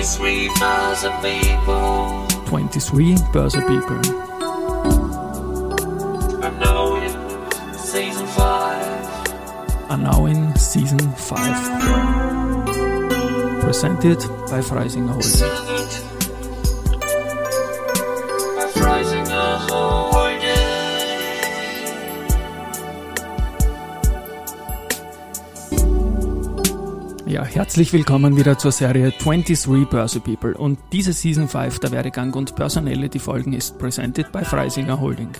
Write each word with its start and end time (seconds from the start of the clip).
23 0.00 0.48
Börse 0.58 1.10
People. 1.20 2.24
23 2.46 3.16
Börse 3.34 3.60
People. 3.66 4.00
I 6.42 6.48
know 6.58 6.96
in 6.96 7.12
season 7.76 8.26
5. 8.26 9.90
are 9.90 9.98
now 9.98 10.24
in 10.24 10.56
season 10.56 11.12
5. 11.16 13.60
Presented 13.60 14.20
by 14.48 14.62
Freisinger 14.62 15.20
herzlich 27.54 27.92
willkommen 27.92 28.36
wieder 28.36 28.58
zur 28.58 28.70
Serie 28.70 29.10
23 29.10 29.88
Börse 29.88 30.20
People. 30.20 30.56
Und 30.56 30.78
diese 30.92 31.12
Season 31.12 31.48
5 31.48 31.80
der 31.80 31.90
Werdegang 31.90 32.32
und 32.34 32.54
Personality 32.54 33.18
Folgen 33.18 33.52
ist 33.52 33.78
presented 33.78 34.30
by 34.30 34.44
Freisinger 34.44 35.00
Holding. 35.00 35.30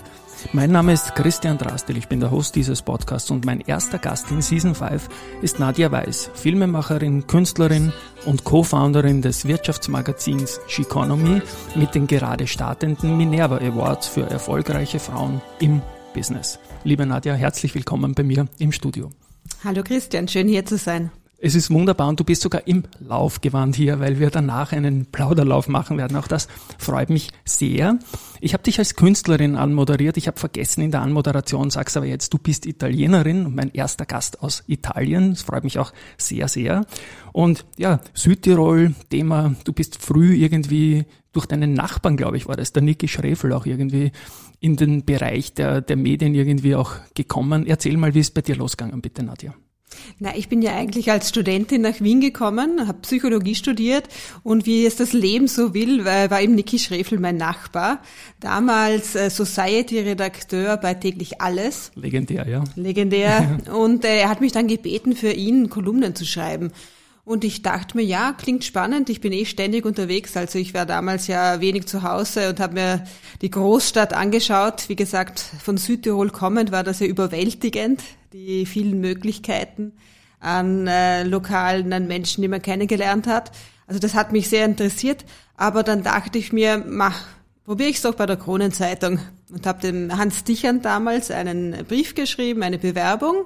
Mein 0.53 0.71
Name 0.71 0.93
ist 0.93 1.15
Christian 1.15 1.57
Drastel, 1.57 1.97
ich 1.97 2.07
bin 2.07 2.19
der 2.19 2.31
Host 2.31 2.55
dieses 2.55 2.81
Podcasts 2.81 3.29
und 3.29 3.45
mein 3.45 3.61
erster 3.61 3.99
Gast 3.99 4.31
in 4.31 4.41
Season 4.41 4.73
5 4.73 5.07
ist 5.41 5.59
Nadja 5.59 5.91
Weiß, 5.91 6.31
Filmemacherin, 6.33 7.27
Künstlerin 7.27 7.93
und 8.25 8.43
Co-Founderin 8.43 9.21
des 9.21 9.45
Wirtschaftsmagazins 9.45 10.59
Sheconomy 10.67 11.41
mit 11.75 11.93
den 11.93 12.07
gerade 12.07 12.47
startenden 12.47 13.17
Minerva 13.17 13.57
Awards 13.57 14.07
für 14.07 14.27
erfolgreiche 14.29 14.99
Frauen 14.99 15.41
im 15.59 15.81
Business. 16.13 16.59
Liebe 16.83 17.05
Nadja, 17.05 17.35
herzlich 17.35 17.75
willkommen 17.75 18.15
bei 18.15 18.23
mir 18.23 18.47
im 18.57 18.71
Studio. 18.71 19.11
Hallo 19.63 19.83
Christian, 19.83 20.27
schön 20.27 20.47
hier 20.47 20.65
zu 20.65 20.77
sein. 20.77 21.11
Es 21.43 21.55
ist 21.55 21.71
wunderbar 21.71 22.07
und 22.07 22.19
du 22.19 22.23
bist 22.23 22.43
sogar 22.43 22.67
im 22.67 22.83
Laufgewand 22.99 23.75
hier, 23.75 23.99
weil 23.99 24.19
wir 24.19 24.29
danach 24.29 24.73
einen 24.73 25.07
Plauderlauf 25.07 25.67
machen 25.67 25.97
werden. 25.97 26.15
Auch 26.15 26.27
das 26.27 26.47
freut 26.77 27.09
mich 27.09 27.31
sehr. 27.45 27.97
Ich 28.41 28.53
habe 28.53 28.61
dich 28.61 28.77
als 28.77 28.95
Künstlerin 28.95 29.55
anmoderiert. 29.55 30.17
Ich 30.17 30.27
habe 30.27 30.39
vergessen 30.39 30.81
in 30.81 30.91
der 30.91 31.01
Anmoderation, 31.01 31.71
sag's 31.71 31.97
aber 31.97 32.05
jetzt, 32.05 32.31
du 32.31 32.37
bist 32.37 32.67
Italienerin 32.67 33.47
und 33.47 33.55
mein 33.55 33.71
erster 33.73 34.05
Gast 34.05 34.43
aus 34.43 34.63
Italien. 34.67 35.31
Das 35.31 35.41
freut 35.41 35.63
mich 35.63 35.79
auch 35.79 35.93
sehr, 36.15 36.47
sehr. 36.47 36.85
Und 37.33 37.65
ja, 37.75 38.01
Südtirol, 38.13 38.93
Thema, 39.09 39.55
du 39.63 39.73
bist 39.73 39.99
früh 39.99 40.35
irgendwie 40.35 41.05
durch 41.31 41.47
deinen 41.47 41.73
Nachbarn, 41.73 42.17
glaube 42.17 42.37
ich, 42.37 42.47
war 42.47 42.55
das, 42.55 42.71
der 42.71 42.83
Niki 42.83 43.07
Schrefel 43.07 43.51
auch 43.53 43.65
irgendwie 43.65 44.11
in 44.59 44.75
den 44.75 45.05
Bereich 45.05 45.55
der, 45.55 45.81
der 45.81 45.95
Medien 45.95 46.35
irgendwie 46.35 46.75
auch 46.75 46.97
gekommen. 47.15 47.65
Erzähl 47.65 47.97
mal, 47.97 48.13
wie 48.13 48.19
ist 48.19 48.35
bei 48.35 48.41
dir 48.41 48.57
losgegangen, 48.57 49.01
bitte 49.01 49.23
Nadja. 49.23 49.55
Na, 50.19 50.35
ich 50.35 50.49
bin 50.49 50.61
ja 50.61 50.75
eigentlich 50.75 51.11
als 51.11 51.29
Studentin 51.29 51.81
nach 51.81 51.99
Wien 51.99 52.21
gekommen, 52.21 52.87
habe 52.87 52.99
Psychologie 53.01 53.55
studiert 53.55 54.07
und 54.43 54.65
wie 54.65 54.85
es 54.85 54.95
das 54.95 55.13
Leben 55.13 55.47
so 55.47 55.73
will, 55.73 56.05
war 56.05 56.41
eben 56.41 56.55
Niki 56.55 56.79
Schrefel 56.79 57.19
mein 57.19 57.37
Nachbar. 57.37 57.99
Damals 58.39 59.15
äh, 59.15 59.29
Society-Redakteur 59.29 60.77
bei 60.77 60.93
täglich 60.93 61.41
alles. 61.41 61.91
Legendär, 61.95 62.47
ja. 62.47 62.63
Legendär. 62.75 63.59
und 63.73 64.05
äh, 64.05 64.19
er 64.19 64.29
hat 64.29 64.41
mich 64.41 64.51
dann 64.51 64.67
gebeten, 64.67 65.15
für 65.15 65.31
ihn 65.31 65.69
Kolumnen 65.69 66.15
zu 66.15 66.25
schreiben. 66.25 66.71
Und 67.23 67.43
ich 67.43 67.61
dachte 67.61 67.95
mir, 67.95 68.03
ja, 68.03 68.33
klingt 68.33 68.63
spannend, 68.63 69.09
ich 69.09 69.21
bin 69.21 69.31
eh 69.31 69.45
ständig 69.45 69.85
unterwegs. 69.85 70.35
Also 70.35 70.57
ich 70.57 70.73
war 70.73 70.85
damals 70.85 71.27
ja 71.27 71.61
wenig 71.61 71.85
zu 71.85 72.01
Hause 72.03 72.49
und 72.49 72.59
habe 72.59 72.73
mir 72.73 73.03
die 73.41 73.51
Großstadt 73.51 74.13
angeschaut. 74.13 74.89
Wie 74.89 74.95
gesagt, 74.95 75.39
von 75.39 75.77
Südtirol 75.77 76.31
kommend 76.31 76.71
war 76.71 76.83
das 76.83 76.99
ja 76.99 77.05
überwältigend, 77.05 78.01
die 78.33 78.65
vielen 78.65 78.99
Möglichkeiten 78.99 79.93
an 80.39 80.87
äh, 80.87 81.23
Lokalen, 81.23 81.93
an 81.93 82.07
Menschen, 82.07 82.41
die 82.41 82.47
man 82.47 82.61
kennengelernt 82.61 83.27
hat. 83.27 83.51
Also 83.87 83.99
das 83.99 84.13
hat 84.13 84.31
mich 84.31 84.49
sehr 84.49 84.65
interessiert. 84.65 85.25
Aber 85.55 85.83
dann 85.83 86.03
dachte 86.03 86.37
ich 86.37 86.51
mir, 86.51 86.83
mach, 86.87 87.23
probiere 87.65 87.89
ich 87.89 87.97
es 87.97 88.01
doch 88.01 88.15
bei 88.15 88.25
der 88.25 88.37
Kronenzeitung. 88.37 89.19
Und 89.51 89.67
habe 89.67 89.81
dem 89.81 90.17
Hans 90.17 90.43
Dichern 90.43 90.81
damals 90.81 91.29
einen 91.29 91.85
Brief 91.85 92.15
geschrieben, 92.15 92.63
eine 92.63 92.79
Bewerbung. 92.79 93.45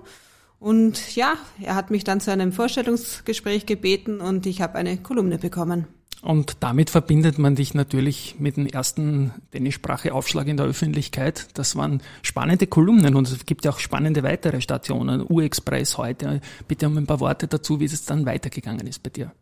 Und 0.60 1.16
ja, 1.16 1.36
er 1.62 1.76
hat 1.76 1.92
mich 1.92 2.04
dann 2.04 2.22
zu 2.22 2.32
einem 2.32 2.52
Vorstellungsgespräch 2.52 3.66
gebeten 3.66 4.22
und 4.22 4.46
ich 4.46 4.62
habe 4.62 4.76
eine 4.76 4.98
Kolumne 4.98 5.38
bekommen. 5.38 5.88
Und 6.26 6.58
damit 6.62 6.90
verbindet 6.90 7.38
man 7.38 7.54
dich 7.54 7.76
natürlich 7.76 8.38
mit 8.40 8.58
dem 8.58 8.66
ersten 8.66 9.32
Dänischsprache-Aufschlag 9.54 10.48
in 10.48 10.58
der 10.58 10.66
Öffentlichkeit. 10.66 11.50
Das 11.54 11.76
waren 11.76 12.02
spannende 12.24 12.66
Kolumnen 12.66 13.14
und 13.14 13.30
es 13.30 13.46
gibt 13.46 13.64
ja 13.64 13.70
auch 13.70 13.78
spannende 13.78 14.24
weitere 14.24 14.60
Stationen. 14.60 15.24
U-Express 15.30 16.00
heute. 16.00 16.42
Bitte 16.68 16.88
um 16.88 16.98
ein 16.98 17.06
paar 17.06 17.20
Worte 17.20 17.48
dazu, 17.48 17.80
wie 17.80 17.86
es 17.86 18.06
dann 18.06 18.26
weitergegangen 18.26 18.88
ist 18.88 19.04
bei 19.04 19.12
dir. 19.12 19.34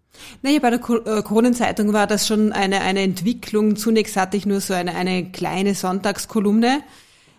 Naja, 0.41 0.59
bei 0.59 0.71
der 0.71 0.79
Kronenzeitung 0.79 1.93
war 1.93 2.05
das 2.05 2.27
schon 2.27 2.51
eine, 2.51 2.81
eine 2.81 2.99
Entwicklung. 2.99 3.77
Zunächst 3.77 4.17
hatte 4.17 4.35
ich 4.35 4.45
nur 4.45 4.59
so 4.59 4.73
eine, 4.73 4.93
eine 4.93 5.31
kleine 5.31 5.75
Sonntagskolumne. 5.75 6.81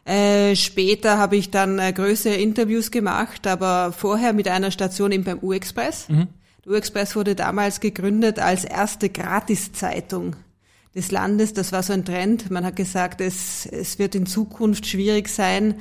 Äh, 0.06 0.56
später 0.56 1.19
habe 1.19 1.37
ich 1.37 1.50
dann 1.50 1.78
äh, 1.78 1.93
größere 1.93 2.37
Interviews 2.37 2.91
gemacht, 2.91 3.47
aber 3.47 3.93
vorher 3.93 4.33
mit 4.33 4.49
einer 4.49 4.71
Station 4.71 5.12
eben 5.12 5.25
beim 5.25 5.38
U-Express. 5.41 6.09
Mhm. 6.09 6.28
U-Express 6.67 7.15
wurde 7.15 7.35
damals 7.35 7.81
gegründet 7.81 8.39
als 8.39 8.65
erste 8.65 9.11
Gratiszeitung 9.11 10.37
des 10.95 11.11
Landes. 11.11 11.53
Das 11.53 11.73
war 11.73 11.83
so 11.83 11.93
ein 11.93 12.05
Trend. 12.05 12.51
Man 12.51 12.65
hat 12.65 12.77
gesagt, 12.77 13.21
es, 13.21 13.67
es 13.67 13.99
wird 13.99 14.15
in 14.15 14.27
Zukunft 14.27 14.87
schwierig 14.87 15.29
sein, 15.29 15.75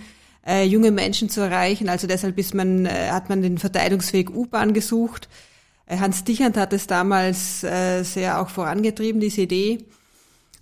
äh, 0.46 0.66
junge 0.66 0.92
Menschen 0.92 1.30
zu 1.30 1.42
erreichen. 1.42 1.88
Also 1.88 2.08
deshalb 2.08 2.38
ist 2.38 2.54
man, 2.54 2.86
äh, 2.86 3.10
hat 3.12 3.30
man 3.30 3.42
den 3.42 3.58
Verteilungsweg 3.58 4.30
U-Bahn 4.30 4.74
gesucht. 4.74 5.30
Äh, 5.86 6.00
Hans 6.00 6.26
Dichand 6.26 6.58
hat 6.58 6.74
es 6.74 6.88
damals 6.88 7.64
äh, 7.64 8.04
sehr 8.04 8.42
auch 8.42 8.50
vorangetrieben, 8.50 9.22
diese 9.22 9.42
Idee. 9.42 9.86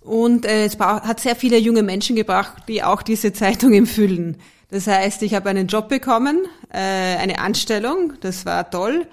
Und 0.02 0.46
äh, 0.46 0.66
es 0.66 0.78
hat 0.78 1.20
sehr 1.20 1.34
viele 1.34 1.58
junge 1.58 1.82
Menschen 1.82 2.14
gebracht, 2.14 2.64
die 2.68 2.84
auch 2.84 3.02
diese 3.02 3.32
Zeitung 3.32 3.72
empfüllen. 3.72 4.36
Das 4.70 4.86
heißt, 4.86 5.22
ich 5.22 5.34
habe 5.34 5.50
einen 5.50 5.66
Job 5.66 5.88
bekommen, 5.88 6.44
äh, 6.72 6.78
eine 6.78 7.40
Anstellung, 7.40 8.14
das 8.20 8.46
war 8.46 8.70
toll 8.70 9.06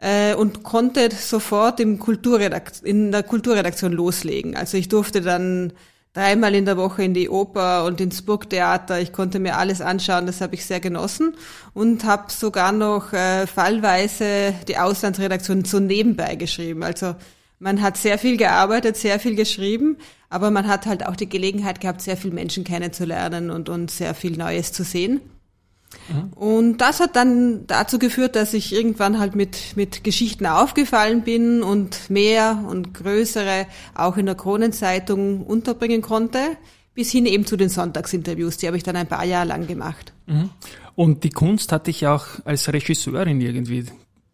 äh, 0.00 0.34
und 0.34 0.62
konnte 0.62 1.10
sofort 1.14 1.80
im 1.80 1.98
Kulturredakt 1.98 2.80
in 2.82 3.12
der 3.12 3.22
Kulturredaktion 3.22 3.92
loslegen. 3.92 4.56
Also 4.56 4.76
ich 4.76 4.88
durfte 4.88 5.20
dann 5.20 5.72
dreimal 6.14 6.54
in 6.54 6.64
der 6.64 6.76
Woche 6.76 7.04
in 7.04 7.14
die 7.14 7.28
Oper 7.28 7.84
und 7.84 8.00
ins 8.00 8.22
Burgtheater. 8.22 9.00
Ich 9.00 9.12
konnte 9.12 9.38
mir 9.38 9.56
alles 9.56 9.80
anschauen, 9.80 10.26
das 10.26 10.40
habe 10.40 10.54
ich 10.54 10.64
sehr 10.64 10.80
genossen 10.80 11.34
und 11.74 12.04
habe 12.04 12.30
sogar 12.32 12.72
noch 12.72 13.12
äh, 13.12 13.46
fallweise 13.46 14.54
die 14.66 14.78
Auslandsredaktion 14.78 15.64
so 15.64 15.78
nebenbei 15.78 16.34
geschrieben. 16.36 16.82
Also 16.82 17.14
man 17.58 17.82
hat 17.82 17.96
sehr 17.96 18.18
viel 18.18 18.36
gearbeitet, 18.36 18.96
sehr 18.96 19.18
viel 19.18 19.34
geschrieben, 19.34 19.96
aber 20.30 20.50
man 20.50 20.68
hat 20.68 20.86
halt 20.86 21.06
auch 21.06 21.16
die 21.16 21.28
Gelegenheit 21.28 21.80
gehabt, 21.80 22.02
sehr 22.02 22.16
viele 22.16 22.34
Menschen 22.34 22.64
kennenzulernen 22.64 23.50
und, 23.50 23.68
und 23.68 23.90
sehr 23.90 24.14
viel 24.14 24.36
Neues 24.36 24.72
zu 24.72 24.84
sehen. 24.84 25.20
Und 26.34 26.78
das 26.78 27.00
hat 27.00 27.16
dann 27.16 27.66
dazu 27.66 27.98
geführt, 27.98 28.36
dass 28.36 28.54
ich 28.54 28.74
irgendwann 28.74 29.18
halt 29.18 29.34
mit, 29.34 29.76
mit 29.76 30.04
Geschichten 30.04 30.46
aufgefallen 30.46 31.22
bin 31.22 31.62
und 31.62 32.10
mehr 32.10 32.64
und 32.68 32.94
größere 32.94 33.66
auch 33.94 34.16
in 34.16 34.26
der 34.26 34.34
Kronenzeitung 34.34 35.42
unterbringen 35.42 36.02
konnte, 36.02 36.56
bis 36.94 37.10
hin 37.10 37.26
eben 37.26 37.46
zu 37.46 37.56
den 37.56 37.68
Sonntagsinterviews. 37.68 38.56
Die 38.56 38.66
habe 38.66 38.76
ich 38.76 38.82
dann 38.82 38.96
ein 38.96 39.06
paar 39.06 39.24
Jahre 39.24 39.48
lang 39.48 39.66
gemacht. 39.66 40.12
Mhm. 40.26 40.50
Und 40.94 41.24
die 41.24 41.30
Kunst 41.30 41.72
hatte 41.72 41.90
ich 41.90 42.06
auch 42.06 42.26
als 42.44 42.72
Regisseurin 42.72 43.40
irgendwie 43.40 43.86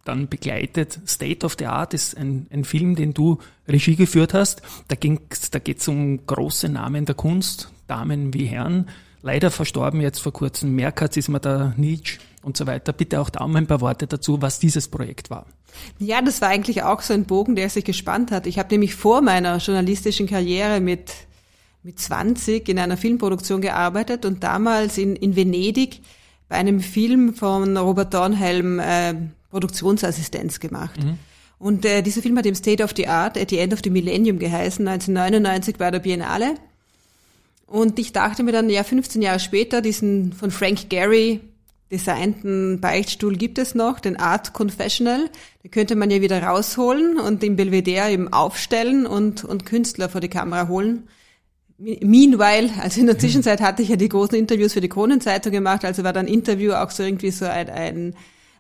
dann 0.05 0.29
begleitet. 0.29 1.01
State 1.07 1.45
of 1.45 1.57
the 1.59 1.67
Art 1.67 1.95
ist 1.95 2.17
ein, 2.17 2.47
ein 2.51 2.65
Film, 2.65 2.95
den 2.95 3.15
du 3.15 3.39
Regie 3.67 3.97
geführt 3.97 4.35
hast. 4.35 4.63
Da, 4.89 4.97
ging's, 4.97 5.51
da 5.51 5.59
geht 5.59 5.81
es 5.81 5.89
um 5.89 6.27
große 6.27 6.69
Namen 6.69 7.07
der 7.07 7.15
Kunst, 7.15 7.71
Damen 7.87 8.33
wie 8.33 8.47
Herren. 8.47 8.89
Leider 9.25 9.51
verstorben 9.51 10.03
jetzt 10.03 10.19
vor 10.19 10.35
kurzem 10.35 10.75
Merkatz 10.75 11.17
ist 11.17 11.31
mir 11.31 11.41
da 11.41 11.73
Nietzsche 11.79 12.19
und 12.43 12.59
so 12.59 12.67
weiter. 12.67 12.93
Bitte 12.93 13.23
auch 13.23 13.31
da 13.31 13.47
mal 13.47 13.57
ein 13.57 13.67
paar 13.67 13.81
Worte 13.81 14.07
dazu, 14.07 14.43
was 14.43 14.59
dieses 14.59 14.89
Projekt 14.89 15.31
war. 15.31 15.47
Ja, 15.99 16.21
das 16.21 16.43
war 16.43 16.51
eigentlich 16.51 16.83
auch 16.83 17.01
so 17.01 17.15
ein 17.15 17.25
Bogen, 17.25 17.57
der 17.57 17.71
sich 17.71 17.87
gespannt 17.87 18.31
hat. 18.31 18.47
Ich 18.47 18.59
habe 18.59 18.69
nämlich 18.75 18.95
vor 18.95 19.23
meiner 19.23 19.57
journalistischen 19.57 20.27
Karriere 20.27 20.83
mit, 20.83 21.11
mit 21.83 21.99
20 21.99 22.69
in 22.69 22.79
einer 22.79 22.99
Filmproduktion 22.99 23.63
gearbeitet 23.63 24.27
und 24.27 24.45
damals 24.45 24.99
in, 24.99 25.17
in 25.17 25.37
Venedig 25.37 26.03
bei 26.51 26.57
einem 26.57 26.81
Film 26.81 27.33
von 27.33 27.79
Robert 27.79 28.13
Dornhelm 28.13 28.79
äh, 28.79 29.15
Produktionsassistenz 29.49 30.61
gemacht. 30.61 31.03
Mhm. 31.03 31.19
Und 31.59 31.87
äh, 31.87 32.03
dieser 32.03 32.21
Film 32.21 32.37
hat 32.37 32.45
im 32.45 32.55
State 32.55 32.85
of 32.85 32.93
the 32.95 33.09
Art 33.09 33.39
at 33.39 33.49
the 33.49 33.57
End 33.57 33.73
of 33.73 33.81
the 33.83 33.89
Millennium 33.89 34.39
geheißen, 34.39 34.87
1999 34.87 35.77
bei 35.79 35.91
der 35.91 36.01
Biennale. 36.01 36.57
Und 37.67 37.99
ich 37.99 38.13
dachte 38.13 38.43
mir 38.43 38.53
dann, 38.53 38.69
ja, 38.69 38.85
15 38.85 39.23
Jahre 39.23 39.41
später, 39.41 39.81
diesen 39.81 40.33
von 40.33 40.51
Frank 40.51 40.91
Gehry 40.91 41.41
designten 41.91 42.81
Beichtstuhl 42.81 43.37
gibt 43.37 43.59
es 43.59 43.75
noch, 43.75 44.01
den 44.01 44.17
Art 44.17 44.53
Confessional. 44.53 45.31
Den 45.63 45.71
könnte 45.71 45.97
man 45.97 46.11
ja 46.11 46.21
wieder 46.21 46.43
rausholen 46.43 47.19
und 47.19 47.43
den 47.43 47.57
Belvedere 47.57 48.11
eben 48.11 48.33
aufstellen 48.33 49.07
und, 49.07 49.45
und 49.45 49.67
Künstler 49.67 50.09
vor 50.09 50.21
die 50.21 50.29
Kamera 50.29 50.69
holen. 50.69 51.09
Meanwhile, 51.79 52.71
also 52.81 53.01
in 53.01 53.07
der 53.07 53.19
Zwischenzeit 53.19 53.61
hatte 53.61 53.83
ich 53.83 53.89
ja 53.89 53.97
die 53.97 54.09
großen 54.09 54.39
Interviews 54.39 54.73
für 54.73 54.81
die 54.81 54.89
Kronenzeitung 54.89 55.53
gemacht, 55.53 55.85
also 55.85 56.05
war 56.05 56.13
dann 56.13 56.29
Interview 56.29 56.73
auch 56.73 56.91
so 56.91 57.03
irgendwie 57.03 57.31
so 57.31 57.47
ein, 57.47 57.69
ein 57.69 58.15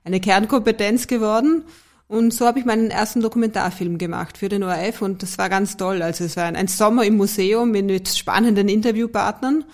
eine 0.04 0.20
Kernkompetenz 0.20 1.06
geworden. 1.06 1.64
Und 2.06 2.34
so 2.34 2.46
habe 2.46 2.58
ich 2.58 2.64
meinen 2.64 2.90
ersten 2.90 3.22
Dokumentarfilm 3.22 3.98
gemacht 3.98 4.36
für 4.36 4.48
den 4.48 4.62
ORF 4.62 5.00
und 5.00 5.22
das 5.22 5.38
war 5.38 5.48
ganz 5.48 5.76
toll. 5.76 6.02
Also 6.02 6.24
es 6.24 6.36
war 6.36 6.44
ein, 6.44 6.56
ein 6.56 6.68
Sommer 6.68 7.04
im 7.04 7.16
Museum 7.16 7.70
mit, 7.70 7.86
mit 7.86 8.08
spannenden 8.08 8.68
Interviewpartnern. 8.68 9.64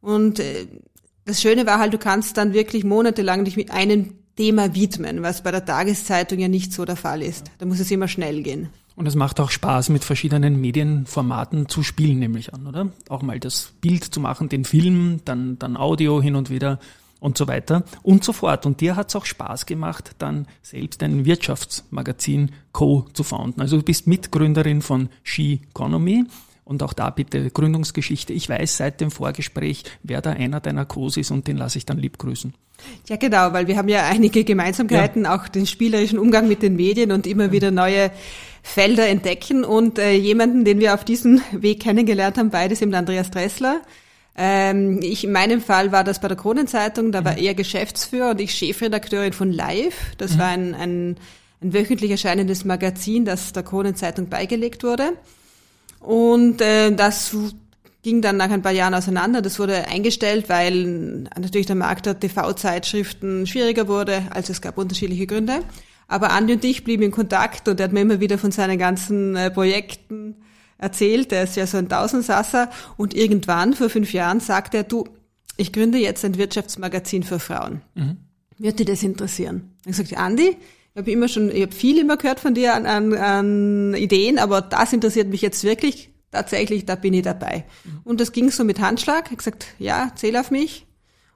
Und 0.00 0.40
äh, 0.40 0.66
das 1.24 1.40
Schöne 1.40 1.66
war 1.66 1.78
halt, 1.78 1.94
du 1.94 1.98
kannst 1.98 2.36
dann 2.36 2.52
wirklich 2.52 2.84
monatelang 2.84 3.44
dich 3.44 3.56
mit 3.56 3.70
einem 3.70 4.14
Thema 4.36 4.74
widmen, 4.74 5.22
was 5.22 5.42
bei 5.42 5.50
der 5.50 5.64
Tageszeitung 5.64 6.38
ja 6.38 6.48
nicht 6.48 6.72
so 6.72 6.84
der 6.84 6.96
Fall 6.96 7.22
ist. 7.22 7.50
Da 7.58 7.66
muss 7.66 7.80
es 7.80 7.90
immer 7.90 8.08
schnell 8.08 8.42
gehen. 8.42 8.68
Und 8.96 9.06
es 9.06 9.14
macht 9.14 9.40
auch 9.40 9.50
Spaß, 9.50 9.88
mit 9.88 10.04
verschiedenen 10.04 10.60
Medienformaten 10.60 11.68
zu 11.68 11.82
spielen, 11.82 12.18
nämlich 12.18 12.52
an, 12.52 12.66
oder? 12.66 12.90
Auch 13.08 13.22
mal 13.22 13.40
das 13.40 13.72
Bild 13.80 14.04
zu 14.04 14.20
machen, 14.20 14.48
den 14.48 14.64
Film, 14.64 15.20
dann, 15.24 15.58
dann 15.58 15.76
Audio 15.76 16.20
hin 16.20 16.36
und 16.36 16.50
wieder 16.50 16.78
und 17.20 17.38
so 17.38 17.46
weiter 17.46 17.84
und 18.02 18.24
so 18.24 18.32
fort. 18.32 18.66
Und 18.66 18.80
dir 18.80 18.96
hat 18.96 19.10
es 19.10 19.16
auch 19.16 19.26
Spaß 19.26 19.66
gemacht, 19.66 20.12
dann 20.18 20.48
selbst 20.62 21.02
ein 21.02 21.24
Wirtschaftsmagazin 21.24 22.50
Co. 22.72 23.06
zu 23.12 23.22
founden. 23.22 23.60
Also 23.60 23.76
du 23.76 23.82
bist 23.82 24.06
Mitgründerin 24.06 24.82
von 24.82 25.08
She 25.22 25.60
Economy. 25.70 26.24
Und 26.64 26.84
auch 26.84 26.92
da 26.92 27.10
bitte 27.10 27.50
Gründungsgeschichte. 27.50 28.32
Ich 28.32 28.48
weiß 28.48 28.76
seit 28.76 29.00
dem 29.00 29.10
Vorgespräch, 29.10 29.82
wer 30.04 30.20
da 30.20 30.30
einer 30.30 30.60
deiner 30.60 30.84
Co's 30.84 31.16
ist 31.16 31.32
und 31.32 31.48
den 31.48 31.56
lasse 31.56 31.78
ich 31.78 31.84
dann 31.84 31.98
lieb 31.98 32.16
grüßen. 32.16 32.54
Ja, 33.08 33.16
genau, 33.16 33.52
weil 33.52 33.66
wir 33.66 33.76
haben 33.76 33.88
ja 33.88 34.06
einige 34.06 34.44
Gemeinsamkeiten, 34.44 35.24
ja. 35.24 35.34
auch 35.34 35.48
den 35.48 35.66
spielerischen 35.66 36.16
Umgang 36.18 36.46
mit 36.46 36.62
den 36.62 36.76
Medien 36.76 37.10
und 37.10 37.26
immer 37.26 37.50
wieder 37.50 37.72
neue 37.72 38.12
Felder 38.62 39.08
entdecken. 39.08 39.64
Und 39.64 39.98
äh, 39.98 40.12
jemanden, 40.12 40.64
den 40.64 40.78
wir 40.78 40.94
auf 40.94 41.04
diesem 41.04 41.40
Weg 41.50 41.80
kennengelernt 41.80 42.38
haben, 42.38 42.50
beides 42.50 42.82
eben 42.82 42.94
Andreas 42.94 43.32
Dressler. 43.32 43.80
Ähm, 44.42 45.00
ich, 45.02 45.24
in 45.24 45.32
meinem 45.32 45.60
Fall 45.60 45.92
war 45.92 46.02
das 46.02 46.18
bei 46.18 46.26
der 46.26 46.36
Kronenzeitung, 46.36 47.12
da 47.12 47.26
war 47.26 47.32
mhm. 47.32 47.44
er 47.44 47.54
Geschäftsführer 47.54 48.30
und 48.30 48.40
ich 48.40 48.54
Chefredakteurin 48.54 49.34
von 49.34 49.52
Live. 49.52 50.16
Das 50.16 50.32
mhm. 50.32 50.38
war 50.38 50.46
ein, 50.46 50.74
ein, 50.74 51.16
ein 51.60 51.74
wöchentlich 51.74 52.10
erscheinendes 52.10 52.64
Magazin, 52.64 53.26
das 53.26 53.52
der 53.52 53.64
Kronenzeitung 53.64 54.30
beigelegt 54.30 54.82
wurde. 54.82 55.12
Und 56.00 56.62
äh, 56.62 56.90
das 56.90 57.36
ging 58.02 58.22
dann 58.22 58.38
nach 58.38 58.50
ein 58.50 58.62
paar 58.62 58.72
Jahren 58.72 58.94
auseinander. 58.94 59.42
Das 59.42 59.58
wurde 59.58 59.88
eingestellt, 59.88 60.48
weil 60.48 61.26
natürlich 61.38 61.66
der 61.66 61.76
Markt 61.76 62.06
der 62.06 62.18
TV-Zeitschriften 62.18 63.46
schwieriger 63.46 63.88
wurde. 63.88 64.22
Also 64.30 64.52
es 64.52 64.62
gab 64.62 64.78
unterschiedliche 64.78 65.26
Gründe. 65.26 65.60
Aber 66.08 66.30
Andi 66.30 66.54
und 66.54 66.64
ich 66.64 66.82
blieben 66.82 67.02
in 67.02 67.10
Kontakt 67.10 67.68
und 67.68 67.78
er 67.78 67.84
hat 67.84 67.92
mir 67.92 68.00
immer 68.00 68.20
wieder 68.20 68.38
von 68.38 68.52
seinen 68.52 68.78
ganzen 68.78 69.36
äh, 69.36 69.50
Projekten 69.50 70.36
erzählt. 70.80 71.32
Er 71.32 71.44
ist 71.44 71.56
ja 71.56 71.66
so 71.66 71.76
ein 71.76 71.88
Tausendsasser. 71.88 72.70
Und 72.96 73.14
irgendwann, 73.14 73.74
vor 73.74 73.90
fünf 73.90 74.12
Jahren, 74.12 74.40
sagte 74.40 74.78
er, 74.78 74.84
du, 74.84 75.04
ich 75.56 75.72
gründe 75.72 75.98
jetzt 75.98 76.24
ein 76.24 76.38
Wirtschaftsmagazin 76.38 77.22
für 77.22 77.38
Frauen. 77.38 77.82
Mhm. 77.94 78.16
Würde 78.58 78.84
dir 78.84 78.92
das 78.92 79.02
interessieren? 79.02 79.76
Ich 79.86 79.96
sagte, 79.96 80.16
Andi, 80.16 80.56
ich 80.92 80.98
habe 80.98 81.10
immer 81.10 81.28
schon, 81.28 81.50
ich 81.54 81.62
habe 81.62 81.72
viel 81.72 81.98
immer 81.98 82.16
gehört 82.16 82.40
von 82.40 82.54
dir 82.54 82.74
an, 82.74 82.86
an, 82.86 83.14
an 83.14 83.94
Ideen, 83.94 84.38
aber 84.38 84.60
das 84.60 84.92
interessiert 84.92 85.28
mich 85.28 85.42
jetzt 85.42 85.62
wirklich. 85.64 86.10
Tatsächlich, 86.32 86.86
da 86.86 86.94
bin 86.94 87.12
ich 87.12 87.22
dabei. 87.22 87.64
Mhm. 87.84 88.00
Und 88.04 88.20
das 88.20 88.32
ging 88.32 88.50
so 88.50 88.64
mit 88.64 88.80
Handschlag. 88.80 89.30
Ich 89.30 89.38
gesagt, 89.38 89.66
ja, 89.78 90.12
zähl 90.14 90.36
auf 90.36 90.50
mich. 90.50 90.86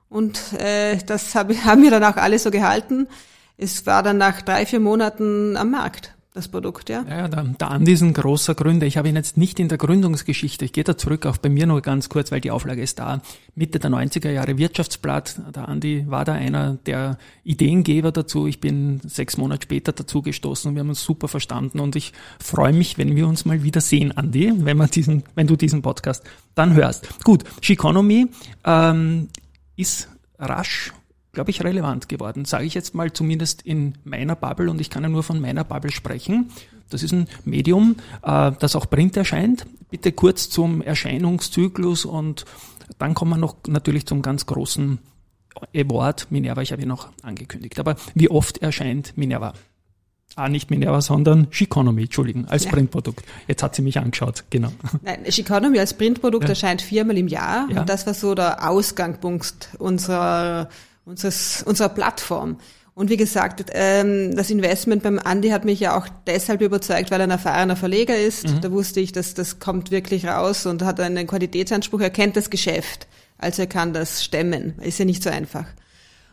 Und 0.08 0.52
äh, 0.58 0.98
das 1.04 1.34
hab, 1.34 1.52
haben 1.64 1.82
wir 1.82 1.90
dann 1.90 2.04
auch 2.04 2.16
alle 2.16 2.38
so 2.38 2.50
gehalten. 2.50 3.08
Es 3.56 3.86
war 3.86 4.02
dann 4.02 4.18
nach 4.18 4.42
drei, 4.42 4.66
vier 4.66 4.80
Monaten 4.80 5.56
am 5.56 5.70
Markt 5.70 6.13
das 6.34 6.48
Produkt, 6.48 6.90
ja. 6.90 7.04
Ja, 7.08 7.28
der, 7.28 7.44
der 7.44 7.70
Andi 7.70 7.92
ist 7.92 8.02
ein 8.02 8.12
großer 8.12 8.56
Gründer. 8.56 8.88
Ich 8.88 8.96
habe 8.96 9.08
ihn 9.08 9.14
jetzt 9.14 9.36
nicht 9.36 9.60
in 9.60 9.68
der 9.68 9.78
Gründungsgeschichte. 9.78 10.64
Ich 10.64 10.72
gehe 10.72 10.82
da 10.82 10.98
zurück, 10.98 11.26
auch 11.26 11.36
bei 11.36 11.48
mir 11.48 11.64
nur 11.68 11.80
ganz 11.80 12.08
kurz, 12.08 12.32
weil 12.32 12.40
die 12.40 12.50
Auflage 12.50 12.82
ist 12.82 12.98
da. 12.98 13.22
Mitte 13.54 13.78
der 13.78 13.92
90er 13.92 14.30
Jahre 14.30 14.58
Wirtschaftsblatt. 14.58 15.40
Der 15.54 15.68
Andi 15.68 16.06
war 16.08 16.24
da 16.24 16.32
einer 16.32 16.74
der 16.86 17.18
Ideengeber 17.44 18.10
dazu. 18.10 18.48
Ich 18.48 18.60
bin 18.60 19.00
sechs 19.04 19.36
Monate 19.36 19.62
später 19.62 19.92
dazu 19.92 20.22
gestoßen 20.22 20.68
und 20.68 20.74
wir 20.74 20.80
haben 20.80 20.88
uns 20.88 21.04
super 21.04 21.28
verstanden 21.28 21.78
und 21.78 21.94
ich 21.94 22.12
freue 22.40 22.72
mich, 22.72 22.98
wenn 22.98 23.14
wir 23.14 23.28
uns 23.28 23.44
mal 23.44 23.62
wieder 23.62 23.80
sehen, 23.80 24.10
Andi, 24.10 24.52
wenn 24.56 24.76
man 24.76 24.90
diesen, 24.90 25.22
wenn 25.36 25.46
du 25.46 25.54
diesen 25.54 25.82
Podcast 25.82 26.24
dann 26.56 26.74
hörst. 26.74 27.22
Gut, 27.22 27.44
Sheconomy 27.60 28.26
ähm, 28.64 29.28
ist 29.76 30.08
rasch 30.40 30.92
glaube 31.34 31.50
ich, 31.50 31.62
relevant 31.62 32.08
geworden, 32.08 32.44
sage 32.44 32.64
ich 32.64 32.74
jetzt 32.74 32.94
mal 32.94 33.12
zumindest 33.12 33.62
in 33.62 33.94
meiner 34.04 34.36
Bubble 34.36 34.70
und 34.70 34.80
ich 34.80 34.90
kann 34.90 35.02
ja 35.02 35.08
nur 35.08 35.22
von 35.22 35.40
meiner 35.40 35.64
Bubble 35.64 35.90
sprechen. 35.90 36.50
Das 36.90 37.02
ist 37.02 37.12
ein 37.12 37.28
Medium, 37.44 37.96
äh, 38.22 38.52
das 38.58 38.76
auch 38.76 38.88
Print 38.88 39.16
erscheint. 39.16 39.66
Bitte 39.90 40.12
kurz 40.12 40.48
zum 40.50 40.82
Erscheinungszyklus 40.82 42.04
und 42.04 42.44
dann 42.98 43.14
kommen 43.14 43.32
wir 43.32 43.38
noch 43.38 43.56
natürlich 43.66 44.06
zum 44.06 44.22
ganz 44.22 44.46
großen 44.46 44.98
Award 45.74 46.30
Minerva, 46.30 46.62
ich 46.62 46.72
habe 46.72 46.82
ihn 46.82 46.88
noch 46.88 47.08
angekündigt. 47.22 47.78
Aber 47.78 47.96
wie 48.14 48.30
oft 48.30 48.58
erscheint 48.58 49.16
Minerva? 49.16 49.54
Ah, 50.36 50.48
nicht 50.48 50.68
Minerva, 50.68 51.00
sondern 51.00 51.46
Sheconomy, 51.50 52.02
Entschuldigen, 52.02 52.46
als 52.46 52.64
ja. 52.64 52.70
Printprodukt. 52.70 53.24
Jetzt 53.46 53.62
hat 53.62 53.76
sie 53.76 53.82
mich 53.82 53.98
angeschaut, 53.98 54.44
genau. 54.50 54.72
Nein, 55.02 55.30
Sheconomy 55.30 55.78
als 55.78 55.94
Printprodukt 55.94 56.44
ja. 56.44 56.50
erscheint 56.50 56.82
viermal 56.82 57.16
im 57.18 57.28
Jahr. 57.28 57.68
Ja. 57.70 57.80
Und 57.80 57.88
das 57.88 58.04
war 58.06 58.14
so 58.14 58.34
der 58.34 58.68
Ausgangspunkt 58.68 59.68
unserer 59.78 60.68
unseres, 61.04 61.62
unserer 61.66 61.88
Plattform. 61.88 62.58
Und 62.94 63.10
wie 63.10 63.16
gesagt, 63.16 63.64
ähm, 63.72 64.36
das 64.36 64.50
Investment 64.50 65.02
beim 65.02 65.18
Andy 65.18 65.48
hat 65.48 65.64
mich 65.64 65.80
ja 65.80 65.98
auch 65.98 66.06
deshalb 66.26 66.60
überzeugt, 66.60 67.10
weil 67.10 67.20
er 67.20 67.24
ein 67.24 67.30
erfahrener 67.32 67.74
Verleger 67.74 68.16
ist. 68.16 68.48
Mhm. 68.48 68.60
Da 68.60 68.70
wusste 68.70 69.00
ich, 69.00 69.10
dass 69.10 69.34
das 69.34 69.58
kommt 69.58 69.90
wirklich 69.90 70.26
raus 70.26 70.64
und 70.64 70.82
hat 70.82 71.00
einen 71.00 71.26
Qualitätsanspruch. 71.26 72.00
Er 72.00 72.10
kennt 72.10 72.36
das 72.36 72.50
Geschäft, 72.50 73.08
also 73.36 73.62
er 73.62 73.66
kann 73.66 73.92
das 73.92 74.22
stemmen. 74.22 74.78
Ist 74.80 74.98
ja 74.98 75.04
nicht 75.04 75.24
so 75.24 75.30
einfach. 75.30 75.66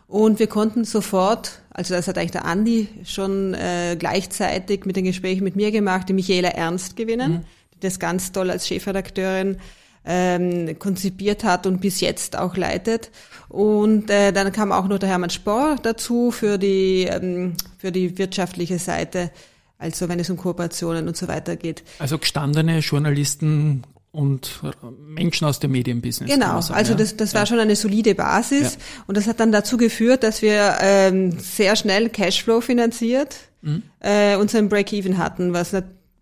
Und 0.06 0.38
wir 0.38 0.46
konnten 0.46 0.84
sofort, 0.84 1.62
also 1.70 1.94
das 1.94 2.06
hat 2.06 2.16
eigentlich 2.16 2.32
der 2.32 2.44
Andi 2.44 2.86
schon 3.04 3.54
äh, 3.54 3.96
gleichzeitig 3.98 4.84
mit 4.84 4.94
den 4.94 5.04
Gesprächen 5.04 5.42
mit 5.42 5.56
mir 5.56 5.72
gemacht, 5.72 6.08
die 6.08 6.12
Michaela 6.12 6.50
Ernst 6.50 6.96
gewinnen, 6.96 7.32
mhm. 7.32 7.44
die 7.74 7.80
das 7.80 7.98
ganz 7.98 8.30
toll 8.30 8.50
als 8.50 8.68
Chefredakteurin 8.68 9.56
ähm, 10.04 10.78
konzipiert 10.78 11.44
hat 11.44 11.66
und 11.66 11.80
bis 11.80 12.00
jetzt 12.00 12.36
auch 12.36 12.56
leitet. 12.56 13.10
Und 13.48 14.10
äh, 14.10 14.32
dann 14.32 14.52
kam 14.52 14.72
auch 14.72 14.88
noch 14.88 14.98
der 14.98 15.08
Hermann 15.08 15.30
Spohr 15.30 15.76
dazu 15.82 16.30
für 16.30 16.58
die, 16.58 17.04
ähm, 17.04 17.54
für 17.78 17.92
die 17.92 18.18
wirtschaftliche 18.18 18.78
Seite, 18.78 19.30
also 19.78 20.08
wenn 20.08 20.18
es 20.18 20.30
um 20.30 20.36
Kooperationen 20.36 21.06
und 21.08 21.16
so 21.16 21.28
weiter 21.28 21.56
geht. 21.56 21.82
Also 21.98 22.18
gestandene 22.18 22.78
Journalisten 22.78 23.82
und 24.12 24.60
Menschen 24.98 25.46
aus 25.46 25.58
dem 25.58 25.72
Medienbusiness. 25.72 26.30
Genau, 26.30 26.60
sagen, 26.60 26.78
also 26.78 26.94
das, 26.94 27.16
das 27.16 27.34
war 27.34 27.46
schon 27.46 27.58
eine 27.58 27.76
solide 27.76 28.14
Basis 28.14 28.74
ja. 28.74 29.04
und 29.06 29.16
das 29.16 29.26
hat 29.26 29.40
dann 29.40 29.52
dazu 29.52 29.78
geführt, 29.78 30.22
dass 30.22 30.42
wir 30.42 30.76
ähm, 30.80 31.38
sehr 31.38 31.76
schnell 31.76 32.10
Cashflow 32.10 32.60
finanziert 32.60 33.36
mhm. 33.62 33.82
äh, 34.00 34.36
unseren 34.36 34.68
Break-Even 34.68 35.16
hatten, 35.16 35.54
was 35.54 35.72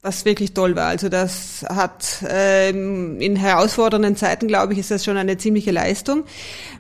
was 0.03 0.25
wirklich 0.25 0.55
toll 0.55 0.77
war. 0.77 0.87
Also 0.87 1.09
das 1.09 1.65
hat 1.69 2.25
ähm, 2.27 3.21
in 3.21 3.37
herausfordernden 3.37 4.17
Zeiten, 4.17 4.49
glaube 4.49 4.73
ich, 4.73 4.79
ist 4.79 4.91
das 4.91 5.05
schon 5.05 5.17
eine 5.17 5.37
ziemliche 5.37 5.73
Leistung 5.73 6.25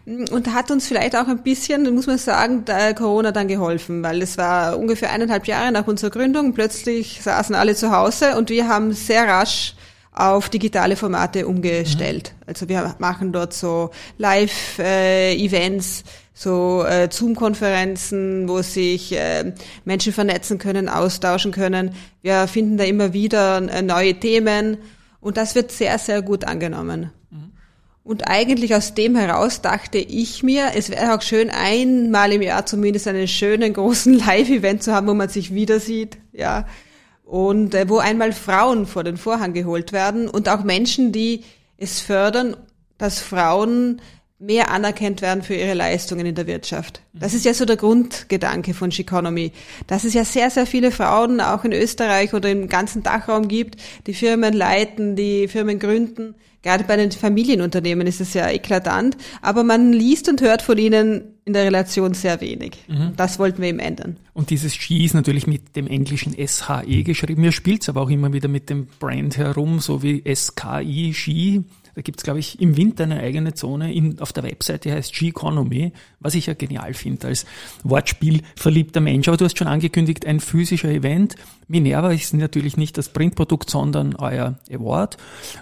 und 0.06 0.54
hat 0.54 0.70
uns 0.70 0.86
vielleicht 0.86 1.14
auch 1.16 1.28
ein 1.28 1.42
bisschen, 1.42 1.94
muss 1.94 2.06
man 2.06 2.16
sagen, 2.16 2.64
da 2.64 2.94
Corona 2.94 3.30
dann 3.30 3.48
geholfen, 3.48 4.02
weil 4.02 4.22
es 4.22 4.38
war 4.38 4.78
ungefähr 4.78 5.10
eineinhalb 5.12 5.46
Jahre 5.46 5.70
nach 5.70 5.86
unserer 5.86 6.10
Gründung. 6.10 6.54
Plötzlich 6.54 7.20
saßen 7.22 7.54
alle 7.54 7.74
zu 7.74 7.90
Hause 7.90 8.36
und 8.36 8.48
wir 8.48 8.68
haben 8.68 8.92
sehr 8.92 9.28
rasch 9.28 9.74
auf 10.12 10.48
digitale 10.48 10.96
Formate 10.96 11.46
umgestellt. 11.46 12.32
Mhm. 12.40 12.44
Also 12.46 12.68
wir 12.68 12.94
machen 12.98 13.32
dort 13.32 13.52
so 13.52 13.90
Live-Events. 14.18 16.00
Äh, 16.00 16.04
so 16.32 16.84
äh, 16.84 17.08
Zoom-Konferenzen, 17.10 18.49
wo 18.49 18.62
sich 18.62 19.12
äh, 19.12 19.52
Menschen 19.84 20.12
vernetzen 20.12 20.58
können, 20.58 20.88
austauschen 20.88 21.52
können. 21.52 21.94
Wir 22.22 22.46
finden 22.46 22.76
da 22.76 22.84
immer 22.84 23.12
wieder 23.12 23.58
äh, 23.70 23.82
neue 23.82 24.14
Themen 24.14 24.78
und 25.20 25.37
das 25.37 25.54
wird 25.54 25.70
sehr, 25.72 25.99
sehr 25.99 26.22
gut 26.22 26.44
angenommen. 26.44 27.10
Mhm. 27.30 27.52
Und 28.02 28.28
eigentlich 28.28 28.75
aus 28.75 28.94
dem 28.94 29.16
heraus 29.16 29.60
dachte 29.60 29.99
ich 29.99 30.42
mir, 30.42 30.70
es 30.75 30.90
wäre 30.90 31.14
auch 31.14 31.22
schön, 31.22 31.50
einmal 31.50 32.32
im 32.32 32.42
Jahr 32.42 32.64
zumindest 32.64 33.06
einen 33.08 33.28
schönen 33.28 33.72
großen 33.72 34.14
Live-Event 34.26 34.82
zu 34.82 34.92
haben, 34.92 35.08
wo 35.08 35.14
man 35.14 35.28
sich 35.28 35.54
wieder 35.54 35.80
sieht, 35.80 36.18
ja. 36.32 36.66
Und 37.25 37.75
äh, 37.75 37.88
wo 37.88 37.99
einmal 37.99 38.32
Frauen 38.32 38.87
vor 38.87 39.04
den 39.04 39.16
Vorhang 39.16 39.52
geholt 39.52 39.92
werden 39.92 40.28
und 40.28 40.49
auch 40.49 40.64
Menschen, 40.64 41.12
die 41.12 41.44
es 41.76 42.00
fördern, 42.00 42.56
dass 42.99 43.20
Frauen 43.20 44.00
mehr 44.40 44.70
anerkannt 44.70 45.20
werden 45.20 45.42
für 45.42 45.54
ihre 45.54 45.75
Leistungen 45.75 46.25
in 46.25 46.35
der 46.35 46.47
Wirtschaft. 46.47 47.02
Das 47.12 47.35
ist 47.35 47.44
ja 47.44 47.52
so 47.52 47.66
der 47.66 47.76
Grundgedanke 47.76 48.73
von 48.73 48.90
Sheconomy, 48.90 49.52
dass 49.87 50.04
es 50.04 50.14
ja 50.14 50.25
sehr, 50.25 50.50
sehr 50.50 50.66
viele 50.66 50.90
Frauen 50.90 51.40
auch 51.40 51.64
in 51.64 51.73
Österreich 51.73 52.32
oder 52.32 52.50
im 52.50 52.68
ganzen 52.68 53.02
Dachraum 53.02 53.49
gibt, 53.49 53.76
die 54.06 54.14
Firmen 54.14 54.54
leiten, 54.54 55.14
die 55.14 55.47
Firmen 55.47 55.78
gründen. 55.78 56.35
Gerade 56.62 56.85
bei 56.85 56.97
den 56.97 57.11
Familienunternehmen 57.11 58.06
ist 58.06 58.20
es 58.20 58.35
ja 58.35 58.50
eklatant, 58.50 59.16
aber 59.40 59.62
man 59.62 59.92
liest 59.92 60.28
und 60.28 60.40
hört 60.40 60.62
von 60.62 60.76
ihnen 60.76 61.23
in 61.44 61.54
der 61.54 61.64
Relation 61.64 62.12
sehr 62.14 62.40
wenig. 62.40 62.73
Mhm. 62.87 63.12
Das 63.16 63.38
wollten 63.38 63.62
wir 63.62 63.68
eben 63.68 63.78
ändern. 63.78 64.16
Und 64.35 64.50
dieses 64.50 64.75
Ski 64.75 65.04
ist 65.04 65.14
natürlich 65.14 65.47
mit 65.47 65.75
dem 65.75 65.87
englischen 65.87 66.35
SHE 66.35 67.02
geschrieben. 67.02 67.42
Mir 67.42 67.52
spielt 67.52 67.82
es 67.82 67.88
aber 67.88 68.02
auch 68.02 68.11
immer 68.11 68.32
wieder 68.32 68.49
mit 68.49 68.70
dem 68.70 68.87
Brand 68.99 69.37
herum, 69.37 69.80
so 69.80 70.02
wie 70.02 70.23
SKI, 70.35 71.12
Ski 71.14 71.64
Da 72.00 72.02
gibt's 72.02 72.23
glaube 72.23 72.38
ich, 72.38 72.59
im 72.62 72.78
Winter 72.78 73.04
eine 73.04 73.21
eigene 73.21 73.52
Zone 73.52 73.92
in, 73.92 74.21
auf 74.21 74.33
der 74.33 74.42
Webseite, 74.42 74.88
die 74.88 74.95
heißt 74.95 75.12
G-Economy, 75.12 75.92
was 76.19 76.35
ich 76.35 76.47
ja 76.47 76.54
genial 76.54 76.95
finde 76.95 77.26
als 77.26 77.45
Wortspiel 77.85 78.40
verliebter 78.57 79.02
Mensch. 79.02 79.28
Aber 79.28 79.37
du 79.37 79.45
hast 79.45 79.59
schon 79.59 79.66
angekündigt, 79.66 80.25
ein 80.25 80.40
physischer 80.40 80.88
Event. 80.88 81.35
Minerva 81.69 82.11
ist 82.11 82.33
natürlich 82.33 82.78
nicht 82.78 82.97
das 82.97 83.11
Printprodukt, 83.11 83.69
sondern 83.69 84.16
euer 84.16 84.59
Award. 84.73 85.19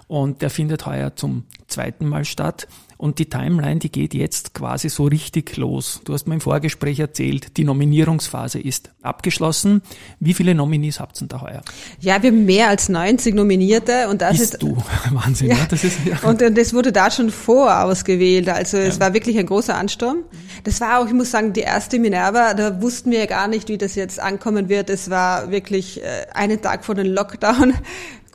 Und 0.07 0.41
der 0.41 0.51
findet 0.51 0.87
heuer 0.87 1.17
zum 1.17 1.43
zweiten 1.67 2.07
Mal 2.07 2.25
statt. 2.25 2.69
Und 2.99 3.21
die 3.21 3.31
Timeline, 3.31 3.79
die 3.79 3.91
geht 3.93 4.13
jetzt 4.13 4.55
quasi 4.55 4.89
so 4.89 5.05
richtig 5.05 5.57
los. 5.57 6.01
Du 6.05 6.13
hast 6.13 6.27
mir 6.27 6.35
im 6.35 6.41
Vorgespräch 6.41 6.99
erzählt, 6.99 7.57
die 7.57 7.63
Nominierungsphase 7.65 8.59
ist 8.59 8.91
abgeschlossen. 9.03 9.83
Wie 10.19 10.35
viele 10.35 10.53
Nominees 10.55 10.99
habt 10.99 11.21
ihr 11.23 11.29
da 11.29 11.41
heuer? 11.41 11.63
Ja, 12.01 12.21
wir 12.23 12.31
haben 12.31 12.45
mehr 12.45 12.69
als 12.69 12.89
90 12.89 13.37
Nominierte 13.37 14.09
und 14.09 14.21
das 14.21 14.41
ist, 14.41 14.55
ist 14.55 14.63
du 14.63 14.77
Wahnsinn. 15.13 15.49
Ja. 15.51 15.57
Ja. 15.59 15.67
Das 15.71 15.85
ist, 15.85 15.99
ja. 16.05 16.19
Und, 16.29 16.43
und 16.43 16.59
das 16.59 16.75
wurde 16.75 16.91
da 16.91 17.09
schon 17.11 17.31
vorausgewählt. 17.31 18.49
Also 18.49 18.77
es 18.79 18.97
Ja. 18.97 19.01
war 19.03 19.15
wirklich 19.15 19.39
ein 19.39 19.47
großer 19.47 19.77
Ansturm. 19.77 20.25
Das 20.65 20.81
war 20.81 20.99
auch, 21.01 21.07
ich 21.07 21.13
muss 21.13 21.31
sagen, 21.31 21.53
die 21.53 21.61
erste 21.61 22.01
Minerva, 22.01 22.55
da 22.55 22.83
wussten 22.83 23.13
wir 23.13 23.21
ja 23.21 23.27
gar 23.27 23.47
nicht, 23.47 23.69
wie 23.69 23.79
das 23.79 23.95
jetzt 23.95 24.19
ankommen 24.21 24.69
wird. 24.69 24.91
Es 24.91 25.09
war 25.09 25.53
wirklich 25.53 26.03
äh, 26.03 26.27
einen 26.35 26.61
Tag 26.61 26.85
vor 26.85 26.97
dem 26.97 27.07
Lockdown 27.07 27.75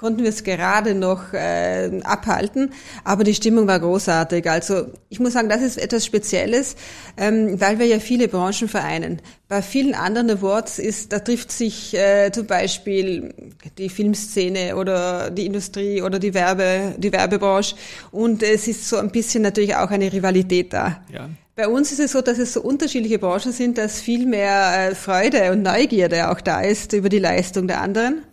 konnten 0.04 0.24
wir 0.24 0.30
es 0.32 0.44
gerade 0.44 0.96
noch 0.96 1.32
äh, 1.32 2.02
abhalten, 2.04 2.72
aber 3.06 3.24
die 3.24 3.34
Stimmung 3.34 3.68
war 3.68 3.80
großartig. 3.80 4.50
Also 4.50 4.88
ich 5.08 5.22
muss 5.22 5.32
sagen, 5.32 5.48
das 5.48 5.62
ist 5.62 5.78
etwas 5.78 6.06
Spezielles, 6.06 6.76
ähm, 7.16 7.62
weil 7.62 7.80
wir 7.80 7.86
ja 7.86 8.00
viele 8.00 8.28
Branchen 8.28 8.68
vereinen. 8.68 9.22
Bei 9.48 9.62
vielen 9.62 9.96
anderen 9.96 10.30
Awards 10.30 10.78
ist, 10.78 11.14
da 11.14 11.20
trifft 11.20 11.54
sich 11.54 11.94
äh, 11.94 12.32
zum 12.34 12.48
Beispiel 12.48 13.34
die 13.78 13.88
Filmszene 13.88 14.76
oder 14.76 15.30
die 15.30 15.46
Industrie 15.46 16.02
oder 16.02 16.20
die 16.20 16.34
Werbe, 16.34 16.96
die 16.98 17.14
Werbebranche 17.14 17.78
und 18.12 18.44
es 18.44 18.68
ist 18.68 18.90
so 18.90 18.98
ein 18.98 19.10
bisschen 19.10 19.42
natürlich 19.42 19.78
auch 19.78 19.90
eine 19.90 20.12
Rivalität 20.12 20.74
da. 20.74 21.02
Ja. 21.14 21.30
Bei 21.56 21.70
uns 21.70 21.94
ist 21.94 22.02
es 22.02 22.12
so, 22.12 22.20
dass 22.20 22.40
es 22.40 22.52
so 22.52 22.62
unterschiedliche 22.62 23.20
Branchen 23.20 23.54
sind, 23.54 23.78
dass 23.78 24.02
viel 24.02 24.26
mehr 24.26 24.90
äh, 24.90 24.96
Freude 24.96 25.54
und 25.54 25.62
Neugierde 25.62 26.30
auch 26.30 26.42
da 26.42 26.60
ist 26.60 26.92
über 26.92 27.08
die 27.08 27.20
Leistung 27.20 27.70
der 27.70 27.80
anderen. 27.80 28.24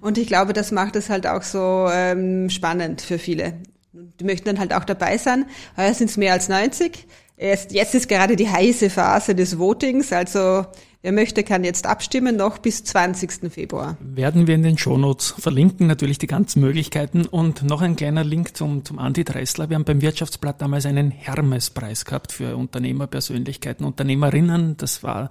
Und 0.00 0.18
ich 0.18 0.26
glaube, 0.26 0.52
das 0.52 0.72
macht 0.72 0.96
es 0.96 1.08
halt 1.08 1.26
auch 1.26 1.42
so 1.42 1.88
ähm, 1.90 2.50
spannend 2.50 3.00
für 3.00 3.18
viele. 3.18 3.54
Die 3.92 4.24
möchten 4.24 4.46
dann 4.46 4.58
halt 4.58 4.74
auch 4.74 4.84
dabei 4.84 5.18
sein. 5.18 5.46
Heuer 5.76 5.94
sind 5.94 6.10
es 6.10 6.16
mehr 6.16 6.32
als 6.32 6.48
90. 6.48 7.06
Erst, 7.36 7.72
jetzt 7.72 7.94
ist 7.94 8.08
gerade 8.08 8.34
die 8.34 8.48
heiße 8.48 8.90
Phase 8.90 9.34
des 9.34 9.58
Votings. 9.58 10.12
Also 10.12 10.66
wer 11.02 11.12
möchte, 11.12 11.44
kann 11.44 11.64
jetzt 11.64 11.86
abstimmen, 11.86 12.36
noch 12.36 12.58
bis 12.58 12.84
20. 12.84 13.52
Februar. 13.52 13.96
Werden 14.00 14.46
wir 14.46 14.54
in 14.54 14.62
den 14.62 14.78
Shownotes 14.78 15.34
verlinken, 15.38 15.86
natürlich 15.86 16.18
die 16.18 16.26
ganzen 16.26 16.60
Möglichkeiten. 16.60 17.26
Und 17.26 17.62
noch 17.62 17.82
ein 17.82 17.96
kleiner 17.96 18.24
Link 18.24 18.56
zum, 18.56 18.84
zum 18.84 18.98
Andi 18.98 19.24
Dressler. 19.24 19.68
Wir 19.68 19.76
haben 19.76 19.84
beim 19.84 20.02
Wirtschaftsblatt 20.02 20.60
damals 20.60 20.86
einen 20.86 21.10
Hermes-Preis 21.10 22.04
gehabt 22.04 22.32
für 22.32 22.56
Unternehmerpersönlichkeiten, 22.56 23.84
Unternehmerinnen. 23.84 24.76
Das 24.76 25.02
war 25.02 25.30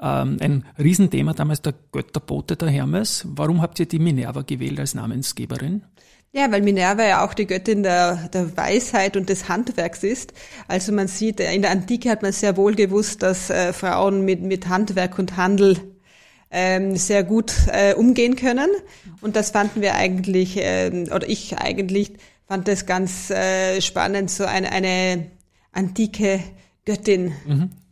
ähm, 0.00 0.38
ein 0.40 0.64
Riesenthema 0.78 1.32
damals, 1.32 1.62
der 1.62 1.74
Götterbote 1.92 2.56
der 2.56 2.68
Hermes. 2.68 3.26
Warum 3.28 3.62
habt 3.62 3.78
ihr 3.80 3.86
die 3.86 3.98
Minerva 3.98 4.42
gewählt 4.42 4.80
als 4.80 4.94
Namensgeberin? 4.94 5.82
Ja, 6.34 6.50
weil 6.50 6.62
Minerva 6.62 7.04
ja 7.04 7.24
auch 7.24 7.34
die 7.34 7.46
Göttin 7.46 7.82
der, 7.82 8.28
der 8.32 8.56
Weisheit 8.56 9.18
und 9.18 9.28
des 9.28 9.50
Handwerks 9.50 10.02
ist. 10.02 10.32
Also 10.66 10.90
man 10.90 11.06
sieht, 11.06 11.40
in 11.40 11.60
der 11.60 11.70
Antike 11.70 12.08
hat 12.08 12.22
man 12.22 12.32
sehr 12.32 12.56
wohl 12.56 12.74
gewusst, 12.74 13.22
dass 13.22 13.50
äh, 13.50 13.74
Frauen 13.74 14.24
mit, 14.24 14.40
mit 14.40 14.66
Handwerk 14.66 15.18
und 15.18 15.36
Handel 15.36 15.76
ähm, 16.50 16.96
sehr 16.96 17.22
gut 17.22 17.52
äh, 17.66 17.92
umgehen 17.94 18.36
können. 18.36 18.70
Und 19.20 19.36
das 19.36 19.50
fanden 19.50 19.82
wir 19.82 19.94
eigentlich, 19.94 20.56
ähm, 20.56 21.04
oder 21.14 21.28
ich 21.28 21.58
eigentlich 21.58 22.12
fand 22.48 22.66
das 22.66 22.86
ganz 22.86 23.28
äh, 23.30 23.82
spannend, 23.82 24.30
so 24.30 24.44
eine, 24.44 24.72
eine 24.72 25.26
antike 25.72 26.40
Göttin 26.86 27.32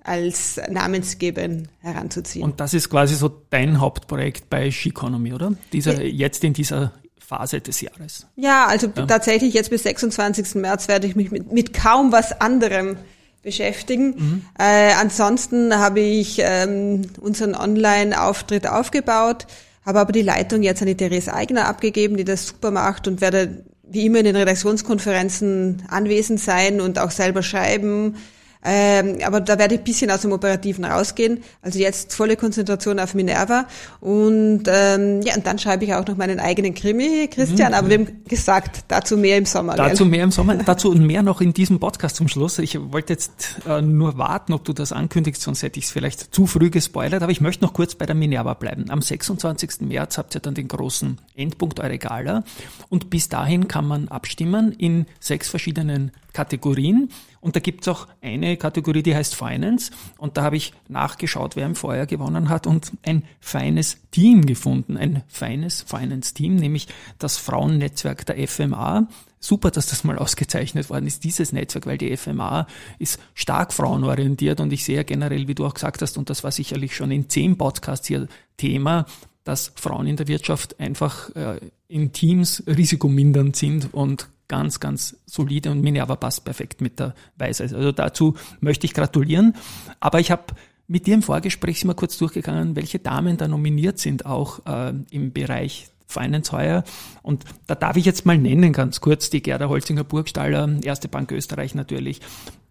als 0.02 0.60
Namensgeberin 0.68 1.68
heranzuziehen. 1.80 2.44
Und 2.44 2.60
das 2.60 2.74
ist 2.74 2.88
quasi 2.88 3.14
so 3.14 3.28
dein 3.50 3.80
Hauptprojekt 3.80 4.50
bei 4.50 4.70
Sheconomy, 4.70 5.32
oder? 5.32 5.52
Dieser, 5.72 6.02
jetzt 6.02 6.42
in 6.42 6.52
dieser 6.52 6.92
Phase 7.30 7.60
des 7.60 7.80
Jahres. 7.80 8.26
Ja, 8.34 8.66
also 8.66 8.88
tatsächlich 8.88 9.54
jetzt 9.54 9.70
bis 9.70 9.84
26. 9.84 10.56
März 10.56 10.88
werde 10.88 11.06
ich 11.06 11.14
mich 11.14 11.30
mit, 11.30 11.52
mit 11.52 11.72
kaum 11.72 12.10
was 12.10 12.40
anderem 12.40 12.96
beschäftigen. 13.42 14.44
Äh, 14.58 14.92
ansonsten 15.00 15.78
habe 15.78 16.00
ich 16.00 16.40
ähm, 16.42 17.02
unseren 17.20 17.54
Online-Auftritt 17.54 18.66
aufgebaut, 18.66 19.46
habe 19.86 20.00
aber 20.00 20.12
die 20.12 20.22
Leitung 20.22 20.62
jetzt 20.62 20.82
an 20.82 20.88
die 20.88 20.96
Therese 20.96 21.32
Eigner 21.32 21.68
abgegeben, 21.68 22.16
die 22.16 22.24
das 22.24 22.48
super 22.48 22.72
macht 22.72 23.06
und 23.06 23.20
werde 23.20 23.64
wie 23.84 24.06
immer 24.06 24.18
in 24.18 24.24
den 24.24 24.36
Redaktionskonferenzen 24.36 25.84
anwesend 25.88 26.40
sein 26.40 26.80
und 26.80 26.98
auch 26.98 27.12
selber 27.12 27.42
schreiben. 27.44 28.16
Ähm, 28.62 29.18
aber 29.24 29.40
da 29.40 29.58
werde 29.58 29.74
ich 29.74 29.80
ein 29.80 29.84
bisschen 29.84 30.10
aus 30.10 30.20
dem 30.20 30.32
Operativen 30.32 30.84
rausgehen. 30.84 31.42
Also 31.62 31.78
jetzt 31.78 32.12
volle 32.12 32.36
Konzentration 32.36 32.98
auf 32.98 33.14
Minerva. 33.14 33.66
Und 34.00 34.64
ähm, 34.66 35.22
ja, 35.22 35.34
und 35.34 35.46
dann 35.46 35.58
schreibe 35.58 35.84
ich 35.84 35.94
auch 35.94 36.06
noch 36.06 36.16
meinen 36.16 36.40
eigenen 36.40 36.74
Krimi, 36.74 37.28
Christian. 37.28 37.72
Aber 37.74 37.88
wir 37.88 37.98
haben 37.98 38.24
gesagt, 38.28 38.84
dazu 38.88 39.16
mehr 39.16 39.38
im 39.38 39.46
Sommer. 39.46 39.76
Dazu 39.76 40.04
gell? 40.04 40.10
mehr 40.10 40.24
im 40.24 40.30
Sommer, 40.30 40.56
dazu 40.56 40.90
und 40.90 41.06
mehr 41.06 41.22
noch 41.22 41.40
in 41.40 41.54
diesem 41.54 41.80
Podcast 41.80 42.16
zum 42.16 42.28
Schluss. 42.28 42.58
Ich 42.58 42.78
wollte 42.92 43.14
jetzt 43.14 43.60
äh, 43.66 43.80
nur 43.80 44.18
warten, 44.18 44.52
ob 44.52 44.64
du 44.64 44.72
das 44.72 44.92
ankündigst, 44.92 45.40
sonst 45.40 45.62
hätte 45.62 45.78
ich 45.78 45.86
es 45.86 45.90
vielleicht 45.90 46.34
zu 46.34 46.46
früh 46.46 46.70
gespoilert, 46.70 47.22
aber 47.22 47.32
ich 47.32 47.40
möchte 47.40 47.64
noch 47.64 47.72
kurz 47.72 47.94
bei 47.94 48.04
der 48.04 48.14
Minerva 48.14 48.54
bleiben. 48.54 48.90
Am 48.90 49.00
26. 49.00 49.80
März 49.80 50.18
habt 50.18 50.34
ihr 50.34 50.40
dann 50.40 50.54
den 50.54 50.68
großen 50.68 51.18
Endpunkt 51.34 51.80
eurer 51.80 51.98
Gala 51.98 52.44
und 52.88 53.10
bis 53.10 53.28
dahin 53.28 53.68
kann 53.68 53.86
man 53.86 54.08
abstimmen 54.08 54.72
in 54.72 55.06
sechs 55.18 55.48
verschiedenen 55.48 56.12
Kategorien. 56.32 57.10
Und 57.40 57.56
da 57.56 57.60
gibt's 57.60 57.88
auch 57.88 58.06
eine 58.20 58.56
Kategorie, 58.56 59.02
die 59.02 59.14
heißt 59.14 59.34
Finance. 59.34 59.92
Und 60.18 60.36
da 60.36 60.42
habe 60.42 60.56
ich 60.56 60.74
nachgeschaut, 60.88 61.56
wer 61.56 61.66
im 61.66 61.74
Vorjahr 61.74 62.06
gewonnen 62.06 62.50
hat 62.50 62.66
und 62.66 62.92
ein 63.02 63.24
feines 63.40 63.96
Team 64.10 64.44
gefunden. 64.44 64.96
Ein 64.96 65.22
feines 65.28 65.82
Finance-Team, 65.82 66.56
nämlich 66.56 66.88
das 67.18 67.38
Frauennetzwerk 67.38 68.26
der 68.26 68.46
FMA. 68.46 69.08
Super, 69.38 69.70
dass 69.70 69.86
das 69.86 70.04
mal 70.04 70.18
ausgezeichnet 70.18 70.90
worden 70.90 71.06
ist, 71.06 71.24
dieses 71.24 71.52
Netzwerk, 71.52 71.86
weil 71.86 71.96
die 71.96 72.14
FMA 72.14 72.66
ist 72.98 73.18
stark 73.32 73.72
frauenorientiert 73.72 74.60
und 74.60 74.70
ich 74.70 74.84
sehe 74.84 74.96
ja 74.96 75.02
generell, 75.02 75.48
wie 75.48 75.54
du 75.54 75.64
auch 75.64 75.72
gesagt 75.72 76.02
hast, 76.02 76.18
und 76.18 76.28
das 76.28 76.44
war 76.44 76.52
sicherlich 76.52 76.94
schon 76.94 77.10
in 77.10 77.30
zehn 77.30 77.56
Podcasts 77.56 78.06
hier 78.06 78.28
Thema, 78.58 79.06
dass 79.44 79.72
Frauen 79.76 80.06
in 80.06 80.16
der 80.16 80.28
Wirtschaft 80.28 80.78
einfach 80.78 81.34
äh, 81.34 81.58
in 81.88 82.12
Teams 82.12 82.62
risikomindernd 82.66 83.56
sind 83.56 83.94
und 83.94 84.28
ganz, 84.50 84.80
ganz 84.80 85.16
solide 85.26 85.70
und 85.70 85.80
Minerva 85.80 86.16
passt 86.16 86.44
perfekt 86.44 86.80
mit 86.80 86.98
der 86.98 87.14
Weisheit. 87.36 87.72
Also 87.72 87.92
dazu 87.92 88.34
möchte 88.60 88.84
ich 88.84 88.92
gratulieren. 88.92 89.54
Aber 90.00 90.18
ich 90.18 90.32
habe 90.32 90.42
mit 90.88 91.06
dir 91.06 91.14
im 91.14 91.22
Vorgespräch 91.22 91.84
wir 91.84 91.94
kurz 91.94 92.18
durchgegangen, 92.18 92.74
welche 92.74 92.98
Damen 92.98 93.36
da 93.36 93.46
nominiert 93.46 94.00
sind, 94.00 94.26
auch 94.26 94.66
äh, 94.66 94.92
im 95.12 95.32
Bereich 95.32 95.88
Finance 96.08 96.50
heuer. 96.50 96.82
Und 97.22 97.44
da 97.68 97.76
darf 97.76 97.96
ich 97.96 98.04
jetzt 98.04 98.26
mal 98.26 98.36
nennen, 98.36 98.72
ganz 98.72 99.00
kurz, 99.00 99.30
die 99.30 99.40
Gerda 99.40 99.68
Holzinger 99.68 100.02
Burgstaller, 100.02 100.68
Erste 100.82 101.06
Bank 101.06 101.30
Österreich 101.30 101.76
natürlich, 101.76 102.20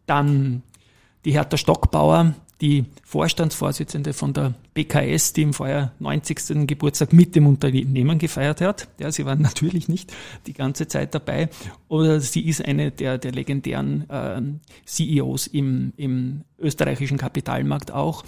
dann 0.05 0.63
die 1.26 1.32
Hertha 1.32 1.58
Stockbauer, 1.58 2.34
die 2.62 2.86
Vorstandsvorsitzende 3.04 4.14
von 4.14 4.34
der 4.34 4.54
BKS, 4.74 5.34
die 5.34 5.44
im 5.44 5.54
Vorjahr 5.54 5.94
90. 6.00 6.68
Geburtstag 6.68 7.14
mit 7.14 7.36
dem 7.36 7.48
Unternehmen 7.48 8.20
gefeiert 8.20 8.60
hat. 8.62 8.90
Ja, 9.00 9.12
sie 9.12 9.26
war 9.26 9.36
natürlich 9.38 9.88
nicht 9.88 10.14
die 10.46 10.54
ganze 10.54 10.88
Zeit 10.88 11.16
dabei. 11.16 11.50
Oder 11.88 12.20
sie 12.20 12.48
ist 12.48 12.64
eine 12.64 12.92
der, 12.92 13.18
der 13.18 13.32
legendären 13.32 14.10
äh, 14.10 14.42
CEOs 14.86 15.48
im, 15.48 15.94
im 15.96 16.44
österreichischen 16.58 17.18
Kapitalmarkt 17.18 17.92
auch. 17.92 18.24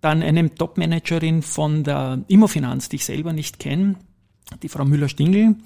Dann 0.00 0.22
eine 0.22 0.54
Topmanagerin 0.54 1.42
von 1.42 1.82
der 1.82 2.22
Immofinanz, 2.28 2.88
die 2.88 2.96
ich 2.96 3.04
selber 3.06 3.32
nicht 3.32 3.58
kenne, 3.58 3.96
die 4.62 4.68
Frau 4.68 4.84
Müller-Stingl. 4.84 5.56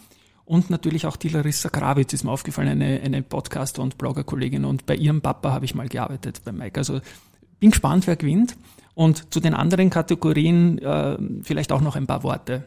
Und 0.48 0.70
natürlich 0.70 1.04
auch 1.04 1.16
die 1.16 1.28
Larissa 1.28 1.68
Krawitz 1.68 2.14
ist 2.14 2.24
mir 2.24 2.30
aufgefallen, 2.30 2.68
eine, 2.68 3.02
eine 3.02 3.22
Podcaster- 3.22 3.82
und 3.82 3.98
Blogger-Kollegin. 3.98 4.64
Und 4.64 4.86
bei 4.86 4.94
ihrem 4.96 5.20
Papa 5.20 5.52
habe 5.52 5.66
ich 5.66 5.74
mal 5.74 5.88
gearbeitet, 5.88 6.40
bei 6.42 6.52
Mike. 6.52 6.80
Also 6.80 7.02
bin 7.60 7.68
gespannt, 7.68 8.06
wer 8.06 8.16
gewinnt. 8.16 8.56
Und 8.94 9.30
zu 9.30 9.40
den 9.40 9.52
anderen 9.52 9.90
Kategorien 9.90 10.78
äh, 10.78 11.18
vielleicht 11.42 11.70
auch 11.70 11.82
noch 11.82 11.96
ein 11.96 12.06
paar 12.06 12.22
Worte. 12.22 12.64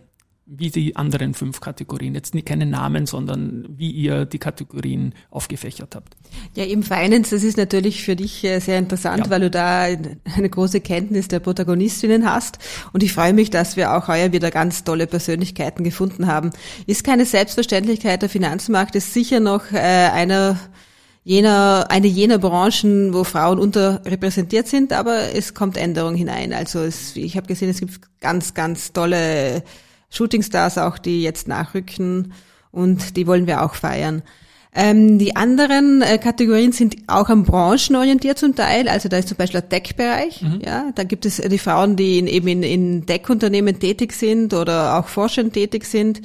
Wie 0.47 0.69
die 0.69 0.95
anderen 0.95 1.33
fünf 1.33 1.61
Kategorien. 1.61 2.13
Jetzt 2.13 2.33
nicht 2.33 2.47
keine 2.47 2.65
Namen, 2.65 3.05
sondern 3.05 3.65
wie 3.69 3.91
ihr 3.91 4.25
die 4.25 4.39
Kategorien 4.39 5.13
aufgefächert 5.29 5.95
habt. 5.95 6.17
Ja, 6.55 6.65
im 6.65 6.83
Finance, 6.83 7.33
das 7.33 7.43
ist 7.43 7.57
natürlich 7.57 8.03
für 8.03 8.15
dich 8.15 8.43
äh, 8.43 8.59
sehr 8.59 8.79
interessant, 8.79 9.25
Ja. 9.27 9.29
weil 9.29 9.41
du 9.41 9.49
da 9.51 9.83
eine 9.83 10.49
große 10.49 10.81
Kenntnis 10.81 11.27
der 11.29 11.39
Protagonistinnen 11.39 12.25
hast. 12.29 12.57
Und 12.91 13.01
ich 13.03 13.13
freue 13.13 13.33
mich, 13.33 13.49
dass 13.49 13.77
wir 13.77 13.95
auch 13.95 14.07
heuer 14.07 14.33
wieder 14.33 14.51
ganz 14.51 14.83
tolle 14.83 15.07
Persönlichkeiten 15.07 15.83
gefunden 15.83 16.27
haben. 16.27 16.49
Ist 16.85 17.03
keine 17.03 17.25
Selbstverständlichkeit, 17.25 18.21
der 18.21 18.29
Finanzmarkt 18.29 18.95
ist 18.95 19.13
sicher 19.13 19.39
noch 19.39 19.71
äh, 19.71 19.77
einer 19.77 20.59
jener, 21.23 21.85
eine 21.89 22.07
jener 22.07 22.39
Branchen, 22.39 23.13
wo 23.13 23.23
Frauen 23.23 23.59
unterrepräsentiert 23.59 24.67
sind, 24.67 24.91
aber 24.91 25.35
es 25.35 25.53
kommt 25.53 25.77
Änderung 25.77 26.15
hinein. 26.15 26.51
Also 26.51 26.79
es, 26.79 27.15
ich 27.15 27.37
habe 27.37 27.47
gesehen, 27.47 27.69
es 27.69 27.79
gibt 27.79 28.01
ganz, 28.19 28.53
ganz 28.53 28.91
tolle 28.91 29.63
Shootingstars 30.11 30.77
auch, 30.77 30.99
die 30.99 31.23
jetzt 31.23 31.47
nachrücken 31.47 32.33
und 32.71 33.17
die 33.17 33.25
wollen 33.25 33.47
wir 33.47 33.63
auch 33.63 33.73
feiern. 33.73 34.21
Ähm, 34.73 35.19
die 35.19 35.35
anderen 35.35 36.01
äh, 36.01 36.17
Kategorien 36.17 36.71
sind 36.71 36.95
auch 37.07 37.27
am 37.27 37.43
Branchen 37.43 37.95
orientiert 37.95 38.39
zum 38.39 38.55
Teil. 38.55 38.87
Also 38.87 39.09
da 39.09 39.17
ist 39.17 39.27
zum 39.27 39.35
Beispiel 39.35 39.59
der 39.59 39.69
Tech-Bereich. 39.69 40.45
Ja, 40.65 40.91
da 40.95 41.03
gibt 41.03 41.25
es 41.25 41.37
die 41.37 41.57
Frauen, 41.57 41.97
die 41.97 42.19
in, 42.19 42.27
eben 42.27 42.47
in, 42.47 42.63
in 42.63 43.05
Tech-Unternehmen 43.05 43.79
tätig 43.79 44.13
sind 44.13 44.53
oder 44.53 44.97
auch 44.97 45.09
forschend 45.09 45.53
tätig 45.53 45.83
sind. 45.83 46.21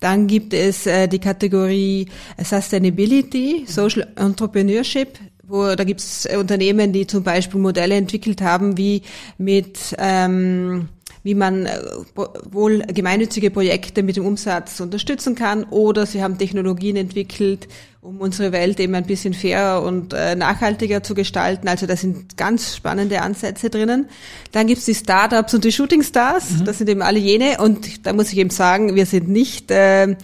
Dann 0.00 0.26
gibt 0.26 0.54
es 0.54 0.86
äh, 0.86 1.06
die 1.06 1.20
Kategorie 1.20 2.08
äh, 2.36 2.44
Sustainability, 2.44 3.64
Social 3.68 4.08
Entrepreneurship. 4.16 5.20
Wo, 5.46 5.76
da 5.76 5.84
gibt 5.84 6.00
es 6.00 6.26
äh, 6.26 6.36
Unternehmen, 6.36 6.92
die 6.92 7.06
zum 7.06 7.22
Beispiel 7.22 7.60
Modelle 7.60 7.94
entwickelt 7.94 8.42
haben, 8.42 8.76
wie 8.76 9.02
mit 9.38 9.94
ähm, 9.98 10.88
wie 11.24 11.34
man 11.34 11.66
äh, 11.66 11.80
wohl 12.50 12.80
gemeinnützige 12.82 13.50
Projekte 13.50 14.02
mit 14.04 14.16
dem 14.16 14.26
Umsatz 14.26 14.78
unterstützen 14.78 15.34
kann 15.34 15.64
oder 15.64 16.06
sie 16.06 16.22
haben 16.22 16.38
Technologien 16.38 16.96
entwickelt, 16.96 17.66
um 18.04 18.20
unsere 18.20 18.52
Welt 18.52 18.78
eben 18.80 18.94
ein 18.94 19.06
bisschen 19.06 19.32
fairer 19.32 19.82
und 19.82 20.12
äh, 20.12 20.36
nachhaltiger 20.36 21.02
zu 21.02 21.14
gestalten. 21.14 21.68
Also 21.68 21.86
da 21.86 21.96
sind 21.96 22.36
ganz 22.36 22.76
spannende 22.76 23.22
Ansätze 23.22 23.70
drinnen. 23.70 24.10
Dann 24.52 24.66
gibt's 24.66 24.84
die 24.84 24.94
Startups 24.94 25.54
und 25.54 25.64
die 25.64 25.72
Shooting 25.72 26.02
Stars. 26.02 26.62
Das 26.66 26.76
sind 26.78 26.90
eben 26.90 27.00
alle 27.00 27.18
jene. 27.18 27.56
Und 27.60 28.06
da 28.06 28.12
muss 28.12 28.30
ich 28.30 28.36
eben 28.36 28.50
sagen, 28.50 28.94
wir 28.94 29.06
sind 29.06 29.30
nicht 29.30 29.70
äh, 29.70 30.16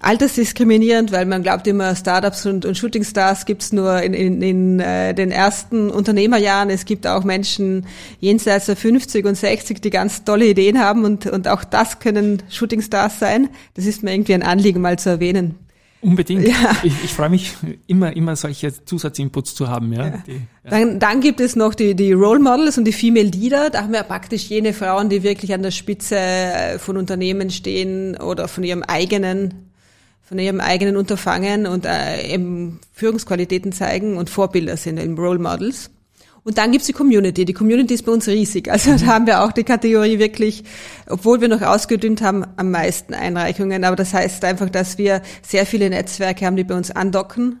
altersdiskriminierend, 0.00 1.10
weil 1.10 1.24
man 1.24 1.42
glaubt 1.42 1.66
immer, 1.66 1.96
Startups 1.96 2.44
und, 2.44 2.66
und 2.66 2.76
Shooting 2.76 3.02
Stars 3.02 3.46
gibt's 3.46 3.72
nur 3.72 4.02
in, 4.02 4.12
in, 4.12 4.42
in 4.42 4.80
äh, 4.80 5.14
den 5.14 5.30
ersten 5.30 5.88
Unternehmerjahren. 5.88 6.68
Es 6.68 6.84
gibt 6.84 7.06
auch 7.06 7.24
Menschen 7.24 7.86
jenseits 8.20 8.66
der 8.66 8.76
50 8.76 9.24
und 9.24 9.36
60, 9.36 9.80
die 9.80 9.88
ganz 9.88 10.24
tolle 10.24 10.48
Ideen 10.48 10.78
haben 10.78 11.06
und, 11.06 11.24
und 11.24 11.48
auch 11.48 11.64
das 11.64 11.98
können 11.98 12.42
Shooting 12.50 12.82
Stars 12.82 13.18
sein. 13.18 13.48
Das 13.72 13.86
ist 13.86 14.02
mir 14.02 14.12
irgendwie 14.12 14.34
ein 14.34 14.42
Anliegen, 14.42 14.82
mal 14.82 14.98
zu 14.98 15.08
erwähnen. 15.08 15.54
Unbedingt. 16.02 16.48
Ja. 16.48 16.76
Ich, 16.82 16.92
ich 17.04 17.14
freue 17.14 17.30
mich 17.30 17.54
immer, 17.86 18.14
immer 18.16 18.34
solche 18.34 18.72
Zusatzinputs 18.84 19.54
zu 19.54 19.68
haben. 19.68 19.92
Ja. 19.92 20.22
Die, 20.26 20.32
ja. 20.32 20.70
Dann, 20.70 20.98
dann 20.98 21.20
gibt 21.20 21.40
es 21.40 21.54
noch 21.54 21.74
die, 21.74 21.94
die 21.94 22.12
Role 22.12 22.40
Models 22.40 22.76
und 22.76 22.84
die 22.84 22.92
Female 22.92 23.28
Leader. 23.28 23.70
Da 23.70 23.82
haben 23.82 23.92
wir 23.92 24.02
praktisch 24.02 24.48
jene 24.48 24.72
Frauen, 24.72 25.08
die 25.08 25.22
wirklich 25.22 25.54
an 25.54 25.62
der 25.62 25.70
Spitze 25.70 26.16
äh, 26.16 26.78
von 26.80 26.96
Unternehmen 26.96 27.50
stehen 27.50 28.16
oder 28.16 28.48
von 28.48 28.64
ihrem 28.64 28.82
eigenen 28.82 29.68
von 30.22 30.38
ihrem 30.38 30.60
eigenen 30.60 30.96
Unterfangen 30.96 31.66
und 31.66 31.84
äh, 31.84 32.32
eben 32.32 32.80
Führungsqualitäten 32.94 33.70
zeigen 33.72 34.16
und 34.16 34.30
Vorbilder 34.30 34.78
sind 34.78 34.98
eben 34.98 35.18
Role 35.18 35.38
Models. 35.38 35.90
Und 36.44 36.58
dann 36.58 36.72
gibt's 36.72 36.86
die 36.86 36.92
Community. 36.92 37.44
Die 37.44 37.52
Community 37.52 37.94
ist 37.94 38.04
bei 38.04 38.12
uns 38.12 38.26
riesig. 38.26 38.70
Also 38.70 38.96
da 38.96 39.06
haben 39.06 39.26
wir 39.26 39.44
auch 39.44 39.52
die 39.52 39.64
Kategorie 39.64 40.18
wirklich, 40.18 40.64
obwohl 41.08 41.40
wir 41.40 41.48
noch 41.48 41.62
ausgedünnt 41.62 42.20
haben, 42.20 42.44
am 42.56 42.70
meisten 42.70 43.14
Einreichungen. 43.14 43.84
Aber 43.84 43.96
das 43.96 44.12
heißt 44.12 44.44
einfach, 44.44 44.68
dass 44.68 44.98
wir 44.98 45.22
sehr 45.42 45.66
viele 45.66 45.88
Netzwerke 45.88 46.44
haben, 46.46 46.56
die 46.56 46.64
bei 46.64 46.74
uns 46.74 46.90
andocken 46.90 47.60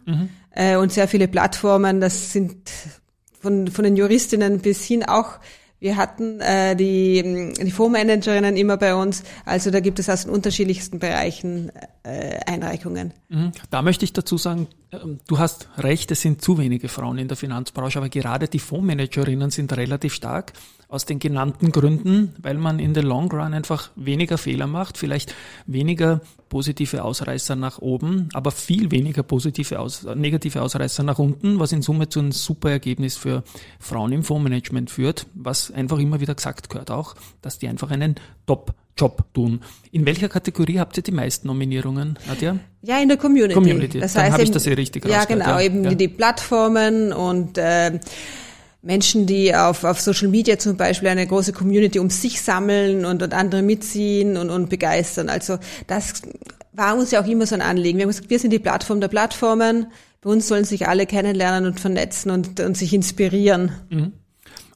äh, 0.50 0.76
und 0.76 0.92
sehr 0.92 1.06
viele 1.06 1.28
Plattformen. 1.28 2.00
Das 2.00 2.32
sind 2.32 2.56
von, 3.40 3.68
von 3.68 3.84
den 3.84 3.96
Juristinnen 3.96 4.58
bis 4.60 4.84
hin 4.84 5.04
auch 5.04 5.38
wir 5.82 5.96
hatten 5.96 6.40
äh, 6.40 6.76
die, 6.76 7.52
die 7.60 7.70
Fondsmanagerinnen 7.72 8.56
immer 8.56 8.76
bei 8.76 8.94
uns, 8.94 9.24
also 9.44 9.70
da 9.70 9.80
gibt 9.80 9.98
es 9.98 10.08
aus 10.08 10.22
den 10.22 10.30
unterschiedlichsten 10.30 11.00
Bereichen 11.00 11.72
äh, 12.04 12.38
Einreichungen. 12.46 13.12
Mhm. 13.28 13.50
Da 13.70 13.82
möchte 13.82 14.04
ich 14.04 14.12
dazu 14.12 14.38
sagen, 14.38 14.68
ähm, 14.92 15.18
du 15.26 15.38
hast 15.38 15.68
recht, 15.78 16.12
es 16.12 16.20
sind 16.20 16.40
zu 16.40 16.56
wenige 16.56 16.88
Frauen 16.88 17.18
in 17.18 17.26
der 17.26 17.36
Finanzbranche, 17.36 17.98
aber 17.98 18.08
gerade 18.08 18.46
die 18.46 18.60
Fondsmanagerinnen 18.60 19.50
sind 19.50 19.76
relativ 19.76 20.14
stark 20.14 20.52
aus 20.92 21.06
den 21.06 21.18
genannten 21.18 21.72
Gründen, 21.72 22.34
weil 22.42 22.58
man 22.58 22.78
in 22.78 22.92
der 22.92 23.02
Long 23.02 23.30
Run 23.32 23.54
einfach 23.54 23.90
weniger 23.96 24.36
Fehler 24.36 24.66
macht, 24.66 24.98
vielleicht 24.98 25.34
weniger 25.66 26.20
positive 26.50 27.02
Ausreißer 27.02 27.56
nach 27.56 27.78
oben, 27.78 28.28
aber 28.34 28.50
viel 28.50 28.90
weniger 28.90 29.22
positive 29.22 29.80
Aus 29.80 30.04
negative 30.14 30.60
Ausreißer 30.60 31.02
nach 31.02 31.18
unten, 31.18 31.58
was 31.58 31.72
in 31.72 31.80
Summe 31.80 32.10
zu 32.10 32.20
einem 32.20 32.32
super 32.32 32.70
Ergebnis 32.70 33.16
für 33.16 33.42
Frauen 33.78 34.12
im 34.12 34.22
Fondsmanagement 34.22 34.90
führt, 34.90 35.26
was 35.34 35.70
einfach 35.70 35.98
immer 35.98 36.20
wieder 36.20 36.34
gesagt 36.34 36.68
gehört 36.68 36.90
auch, 36.90 37.14
dass 37.40 37.58
die 37.58 37.68
einfach 37.68 37.90
einen 37.90 38.16
Top 38.46 38.74
Job 38.98 39.24
tun. 39.32 39.62
In 39.90 40.04
welcher 40.04 40.28
Kategorie 40.28 40.78
habt 40.78 40.98
ihr 40.98 41.02
die 41.02 41.12
meisten 41.12 41.46
Nominierungen, 41.46 42.18
Nadja? 42.28 42.58
Ja, 42.82 43.00
in 43.00 43.08
der 43.08 43.16
Community. 43.16 43.54
Community. 43.54 43.98
Das 44.00 44.12
Dann 44.12 44.24
heißt 44.24 44.32
habe 44.34 44.42
ich 44.42 44.50
das 44.50 44.66
eh 44.66 44.74
richtig 44.74 45.06
Ja, 45.06 45.24
genau, 45.24 45.46
ja. 45.46 45.60
eben 45.62 45.84
Ja. 45.84 45.94
die 45.94 46.08
Plattformen 46.08 47.14
und 47.14 47.56
äh, 47.56 47.98
Menschen, 48.82 49.26
die 49.26 49.54
auf, 49.54 49.84
auf 49.84 50.00
Social 50.00 50.28
Media 50.28 50.58
zum 50.58 50.76
Beispiel 50.76 51.08
eine 51.08 51.26
große 51.26 51.52
Community 51.52 52.00
um 52.00 52.10
sich 52.10 52.42
sammeln 52.42 53.04
und, 53.04 53.22
und 53.22 53.32
andere 53.32 53.62
mitziehen 53.62 54.36
und, 54.36 54.50
und 54.50 54.68
begeistern. 54.68 55.28
Also 55.28 55.58
das 55.86 56.22
war 56.72 56.96
uns 56.96 57.12
ja 57.12 57.22
auch 57.22 57.26
immer 57.26 57.46
so 57.46 57.54
ein 57.54 57.62
Anliegen. 57.62 57.98
Wir 57.98 58.04
haben 58.04 58.10
gesagt, 58.10 58.30
wir 58.30 58.38
sind 58.38 58.50
die 58.50 58.58
Plattform 58.58 59.00
der 59.00 59.08
Plattformen. 59.08 59.86
Bei 60.20 60.30
uns 60.30 60.48
sollen 60.48 60.64
sich 60.64 60.88
alle 60.88 61.06
kennenlernen 61.06 61.66
und 61.66 61.80
vernetzen 61.80 62.30
und, 62.30 62.58
und 62.60 62.76
sich 62.76 62.92
inspirieren. 62.92 63.72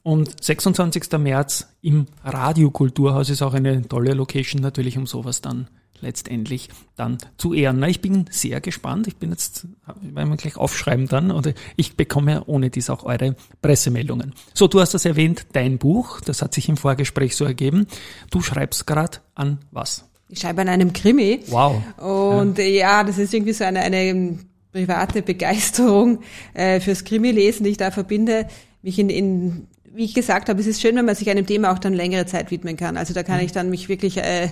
Und 0.07 0.41
26. 0.41 1.11
März 1.19 1.67
im 1.81 2.05
Radiokulturhaus 2.23 3.29
ist 3.29 3.41
auch 3.41 3.53
eine 3.53 3.85
tolle 3.89 4.13
Location 4.13 4.61
natürlich, 4.61 4.97
um 4.97 5.05
sowas 5.05 5.41
dann 5.41 5.67
letztendlich 5.99 6.69
dann 6.95 7.17
zu 7.35 7.53
ehren. 7.53 7.79
Na, 7.79 7.89
ich 7.89 7.99
bin 7.99 8.23
sehr 8.29 8.61
gespannt. 8.61 9.07
Ich 9.07 9.17
bin 9.17 9.31
jetzt, 9.31 9.67
werden 10.01 10.29
wir 10.29 10.37
gleich 10.37 10.55
aufschreiben 10.55 11.09
dann, 11.09 11.29
oder 11.29 11.51
ich 11.75 11.97
bekomme 11.97 12.45
ohne 12.45 12.69
dies 12.69 12.89
auch 12.89 13.03
eure 13.03 13.35
Pressemeldungen. 13.61 14.33
So, 14.53 14.69
du 14.69 14.79
hast 14.79 14.93
das 14.93 15.03
erwähnt, 15.03 15.45
dein 15.51 15.77
Buch, 15.77 16.21
das 16.21 16.41
hat 16.41 16.53
sich 16.53 16.69
im 16.69 16.77
Vorgespräch 16.77 17.35
so 17.35 17.43
ergeben. 17.43 17.85
Du 18.31 18.39
schreibst 18.39 18.87
gerade 18.87 19.17
an 19.35 19.57
was? 19.71 20.05
Ich 20.29 20.39
schreibe 20.39 20.61
an 20.61 20.69
einem 20.69 20.93
Krimi. 20.93 21.41
Wow. 21.47 21.83
Und 21.97 22.59
äh, 22.59 22.77
ja, 22.77 23.03
das 23.03 23.17
ist 23.17 23.33
irgendwie 23.33 23.51
so 23.51 23.65
eine, 23.65 23.81
eine 23.81 24.39
private 24.71 25.21
Begeisterung 25.21 26.19
äh, 26.53 26.79
fürs 26.79 27.03
Krimi-Lesen, 27.03 27.65
die 27.65 27.71
ich 27.71 27.77
da 27.77 27.91
verbinde. 27.91 28.47
Mich 28.83 28.99
in, 28.99 29.09
in, 29.09 29.67
wie 29.93 30.05
ich 30.05 30.13
gesagt 30.13 30.49
habe, 30.49 30.59
es 30.59 30.67
ist 30.67 30.81
schön, 30.81 30.95
wenn 30.95 31.05
man 31.05 31.15
sich 31.15 31.29
einem 31.29 31.45
Thema 31.45 31.71
auch 31.71 31.79
dann 31.79 31.93
längere 31.93 32.25
Zeit 32.25 32.51
widmen 32.51 32.77
kann. 32.77 32.97
Also 32.97 33.13
da 33.13 33.23
kann 33.23 33.39
ich 33.39 33.51
dann 33.51 33.69
mich 33.69 33.89
wirklich 33.89 34.17
äh, 34.17 34.49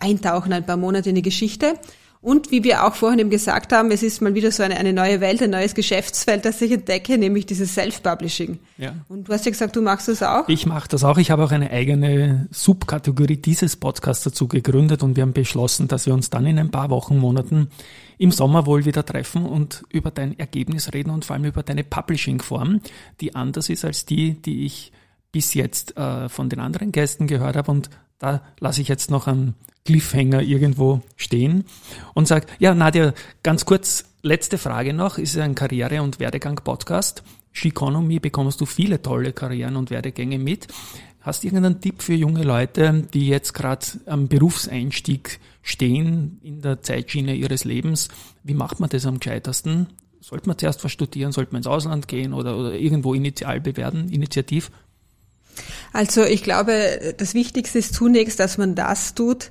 eintauchen, 0.00 0.52
ein 0.52 0.64
paar 0.64 0.76
Monate 0.76 1.08
in 1.08 1.14
die 1.14 1.22
Geschichte. 1.22 1.74
Und 2.20 2.50
wie 2.50 2.64
wir 2.64 2.84
auch 2.84 2.94
vorhin 2.94 3.18
eben 3.18 3.30
gesagt 3.30 3.72
haben, 3.72 3.90
es 3.90 4.02
ist 4.02 4.20
mal 4.20 4.34
wieder 4.34 4.50
so 4.50 4.62
eine, 4.62 4.76
eine 4.76 4.92
neue 4.92 5.20
Welt, 5.20 5.42
ein 5.42 5.50
neues 5.50 5.74
Geschäftsfeld, 5.74 6.44
das 6.44 6.60
ich 6.60 6.72
entdecke, 6.72 7.18
nämlich 7.18 7.46
dieses 7.46 7.74
Self-Publishing. 7.74 8.58
Ja. 8.78 8.94
Und 9.08 9.28
du 9.28 9.32
hast 9.32 9.44
ja 9.44 9.50
gesagt, 9.50 9.76
du 9.76 9.82
machst 9.82 10.08
das 10.08 10.22
auch. 10.22 10.48
Ich 10.48 10.66
mache 10.66 10.88
das 10.88 11.04
auch. 11.04 11.18
Ich 11.18 11.30
habe 11.30 11.44
auch 11.44 11.52
eine 11.52 11.70
eigene 11.70 12.48
Subkategorie 12.50 13.36
dieses 13.36 13.76
Podcasts 13.76 14.24
dazu 14.24 14.48
gegründet 14.48 15.02
und 15.02 15.16
wir 15.16 15.22
haben 15.22 15.32
beschlossen, 15.32 15.88
dass 15.88 16.06
wir 16.06 16.14
uns 16.14 16.30
dann 16.30 16.46
in 16.46 16.58
ein 16.58 16.70
paar 16.70 16.90
Wochen, 16.90 17.18
Monaten 17.18 17.68
im 18.18 18.32
Sommer 18.32 18.66
wohl 18.66 18.84
wieder 18.84 19.04
treffen 19.04 19.44
und 19.44 19.84
über 19.90 20.10
dein 20.10 20.38
Ergebnis 20.38 20.92
reden 20.92 21.10
und 21.10 21.24
vor 21.24 21.34
allem 21.34 21.44
über 21.44 21.62
deine 21.62 21.84
Publishing-Form, 21.84 22.80
die 23.20 23.34
anders 23.34 23.68
ist 23.68 23.84
als 23.84 24.06
die, 24.06 24.34
die 24.34 24.64
ich 24.64 24.92
bis 25.32 25.54
jetzt 25.54 25.96
äh, 25.96 26.28
von 26.28 26.48
den 26.48 26.60
anderen 26.60 26.92
Gästen 26.92 27.26
gehört 27.26 27.56
habe 27.56 27.70
und 27.70 27.90
da 28.18 28.42
lasse 28.60 28.80
ich 28.80 28.88
jetzt 28.88 29.10
noch 29.10 29.26
einen 29.26 29.54
Cliffhanger 29.84 30.42
irgendwo 30.42 31.00
stehen 31.16 31.64
und 32.14 32.26
sage, 32.26 32.46
ja 32.58 32.74
Nadja, 32.74 33.14
ganz 33.42 33.64
kurz, 33.64 34.04
letzte 34.22 34.58
Frage 34.58 34.92
noch, 34.92 35.18
ist 35.18 35.38
ein 35.38 35.54
Karriere- 35.54 36.02
und 36.02 36.18
Werdegang-Podcast. 36.18 37.22
Sheconomy 37.52 38.18
bekommst 38.18 38.60
du 38.60 38.66
viele 38.66 39.00
tolle 39.00 39.32
Karrieren 39.32 39.76
und 39.76 39.90
Werdegänge 39.90 40.38
mit. 40.38 40.68
Hast 41.20 41.42
du 41.42 41.48
irgendeinen 41.48 41.80
Tipp 41.80 42.02
für 42.02 42.14
junge 42.14 42.42
Leute, 42.42 43.04
die 43.14 43.28
jetzt 43.28 43.54
gerade 43.54 43.86
am 44.06 44.28
Berufseinstieg 44.28 45.40
stehen 45.62 46.38
in 46.42 46.60
der 46.60 46.82
Zeitschiene 46.82 47.34
ihres 47.34 47.64
Lebens? 47.64 48.08
Wie 48.44 48.54
macht 48.54 48.78
man 48.78 48.90
das 48.90 49.06
am 49.06 49.18
gescheitersten? 49.18 49.88
Sollte 50.20 50.48
man 50.48 50.58
zuerst 50.58 50.84
was 50.84 50.92
studieren? 50.92 51.32
Sollte 51.32 51.52
man 51.52 51.60
ins 51.60 51.66
Ausland 51.66 52.08
gehen 52.08 52.32
oder, 52.32 52.56
oder 52.56 52.74
irgendwo 52.74 53.14
initial 53.14 53.60
bewerben, 53.60 54.08
initiativ? 54.08 54.70
Also 55.92 56.24
ich 56.24 56.42
glaube, 56.42 57.14
das 57.16 57.34
Wichtigste 57.34 57.78
ist 57.78 57.94
zunächst, 57.94 58.40
dass 58.40 58.58
man 58.58 58.74
das 58.74 59.14
tut, 59.14 59.50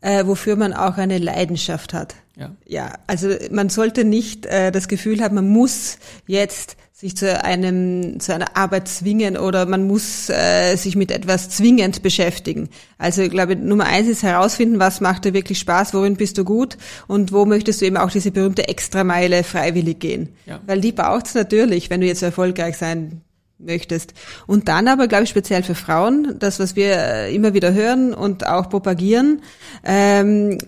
äh, 0.00 0.26
wofür 0.26 0.56
man 0.56 0.72
auch 0.72 0.96
eine 0.96 1.18
Leidenschaft 1.18 1.94
hat. 1.94 2.14
Ja. 2.36 2.50
Ja, 2.66 2.92
also 3.06 3.28
man 3.50 3.68
sollte 3.68 4.04
nicht 4.04 4.46
äh, 4.46 4.72
das 4.72 4.88
Gefühl 4.88 5.22
haben, 5.22 5.36
man 5.36 5.48
muss 5.48 5.98
jetzt 6.26 6.76
sich 6.92 7.16
zu 7.16 7.42
einem 7.44 8.20
zu 8.20 8.34
einer 8.34 8.56
Arbeit 8.56 8.88
zwingen 8.88 9.36
oder 9.36 9.66
man 9.66 9.86
muss 9.86 10.30
äh, 10.30 10.76
sich 10.76 10.94
mit 10.96 11.10
etwas 11.10 11.50
zwingend 11.50 12.02
beschäftigen. 12.02 12.68
Also 12.98 13.22
ich 13.22 13.30
glaube, 13.30 13.56
Nummer 13.56 13.86
eins 13.86 14.08
ist 14.08 14.22
herausfinden, 14.22 14.78
was 14.78 15.00
macht 15.00 15.24
dir 15.24 15.34
wirklich 15.34 15.58
Spaß, 15.58 15.92
worin 15.92 16.16
bist 16.16 16.38
du 16.38 16.44
gut 16.44 16.76
und 17.06 17.32
wo 17.32 17.46
möchtest 17.46 17.80
du 17.80 17.86
eben 17.86 17.96
auch 17.96 18.10
diese 18.10 18.30
berühmte 18.30 18.68
Extrameile 18.68 19.44
freiwillig 19.44 19.98
gehen. 19.98 20.30
Ja. 20.46 20.60
Weil 20.66 20.80
die 20.80 20.92
braucht's 20.92 21.34
natürlich, 21.34 21.90
wenn 21.90 22.00
du 22.00 22.06
jetzt 22.06 22.22
erfolgreich 22.22 22.76
sein 22.76 23.22
möchtest. 23.64 24.14
Und 24.46 24.68
dann 24.68 24.88
aber, 24.88 25.08
glaube 25.08 25.24
ich, 25.24 25.30
speziell 25.30 25.62
für 25.62 25.74
Frauen, 25.74 26.36
das, 26.38 26.60
was 26.60 26.76
wir 26.76 26.96
äh, 26.96 27.34
immer 27.34 27.54
wieder 27.54 27.72
hören 27.72 28.14
und 28.14 28.46
auch 28.46 28.68
propagieren, 28.68 29.42
ähm, 29.84 30.58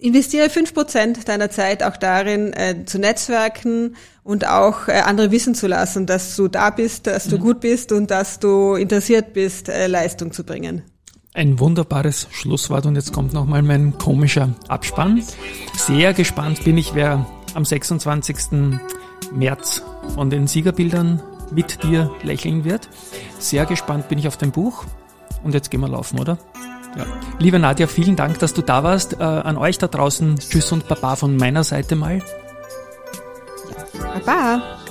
investiere 0.00 0.50
fünf 0.50 0.74
Prozent 0.74 1.28
deiner 1.28 1.50
Zeit 1.50 1.82
auch 1.82 1.96
darin, 1.96 2.52
äh, 2.52 2.84
zu 2.84 2.98
netzwerken 2.98 3.96
und 4.24 4.46
auch 4.46 4.88
äh, 4.88 4.92
andere 4.92 5.30
wissen 5.30 5.54
zu 5.54 5.66
lassen, 5.66 6.06
dass 6.06 6.36
du 6.36 6.48
da 6.48 6.70
bist, 6.70 7.06
dass 7.06 7.28
du 7.28 7.38
gut 7.38 7.60
bist 7.60 7.92
und 7.92 8.10
dass 8.10 8.38
du 8.38 8.74
interessiert 8.74 9.32
bist, 9.32 9.68
äh, 9.68 9.86
Leistung 9.86 10.32
zu 10.32 10.44
bringen. 10.44 10.82
Ein 11.34 11.58
wunderbares 11.58 12.28
Schlusswort 12.30 12.84
und 12.84 12.96
jetzt 12.96 13.12
kommt 13.12 13.32
nochmal 13.32 13.62
mein 13.62 13.96
komischer 13.96 14.50
Abspann. 14.68 15.22
Sehr 15.74 16.12
gespannt 16.12 16.62
bin 16.64 16.76
ich, 16.76 16.94
wer 16.94 17.26
am 17.54 17.64
26. 17.64 18.36
März 19.32 19.82
von 20.14 20.28
den 20.28 20.46
Siegerbildern 20.46 21.22
mit 21.54 21.82
dir 21.82 22.10
lächeln 22.22 22.64
wird. 22.64 22.88
Sehr 23.38 23.66
gespannt 23.66 24.08
bin 24.08 24.18
ich 24.18 24.28
auf 24.28 24.36
dein 24.36 24.52
Buch. 24.52 24.84
Und 25.42 25.54
jetzt 25.54 25.70
gehen 25.70 25.80
wir 25.80 25.88
laufen, 25.88 26.18
oder? 26.18 26.38
Ja. 26.96 27.06
Liebe 27.38 27.58
Nadja, 27.58 27.86
vielen 27.86 28.16
Dank, 28.16 28.38
dass 28.38 28.54
du 28.54 28.62
da 28.62 28.84
warst. 28.84 29.14
Äh, 29.14 29.22
an 29.22 29.56
euch 29.56 29.78
da 29.78 29.88
draußen 29.88 30.38
Tschüss 30.38 30.70
und 30.72 30.88
Baba 30.88 31.16
von 31.16 31.36
meiner 31.36 31.64
Seite 31.64 31.96
mal. 31.96 32.22
Baba. 34.24 34.81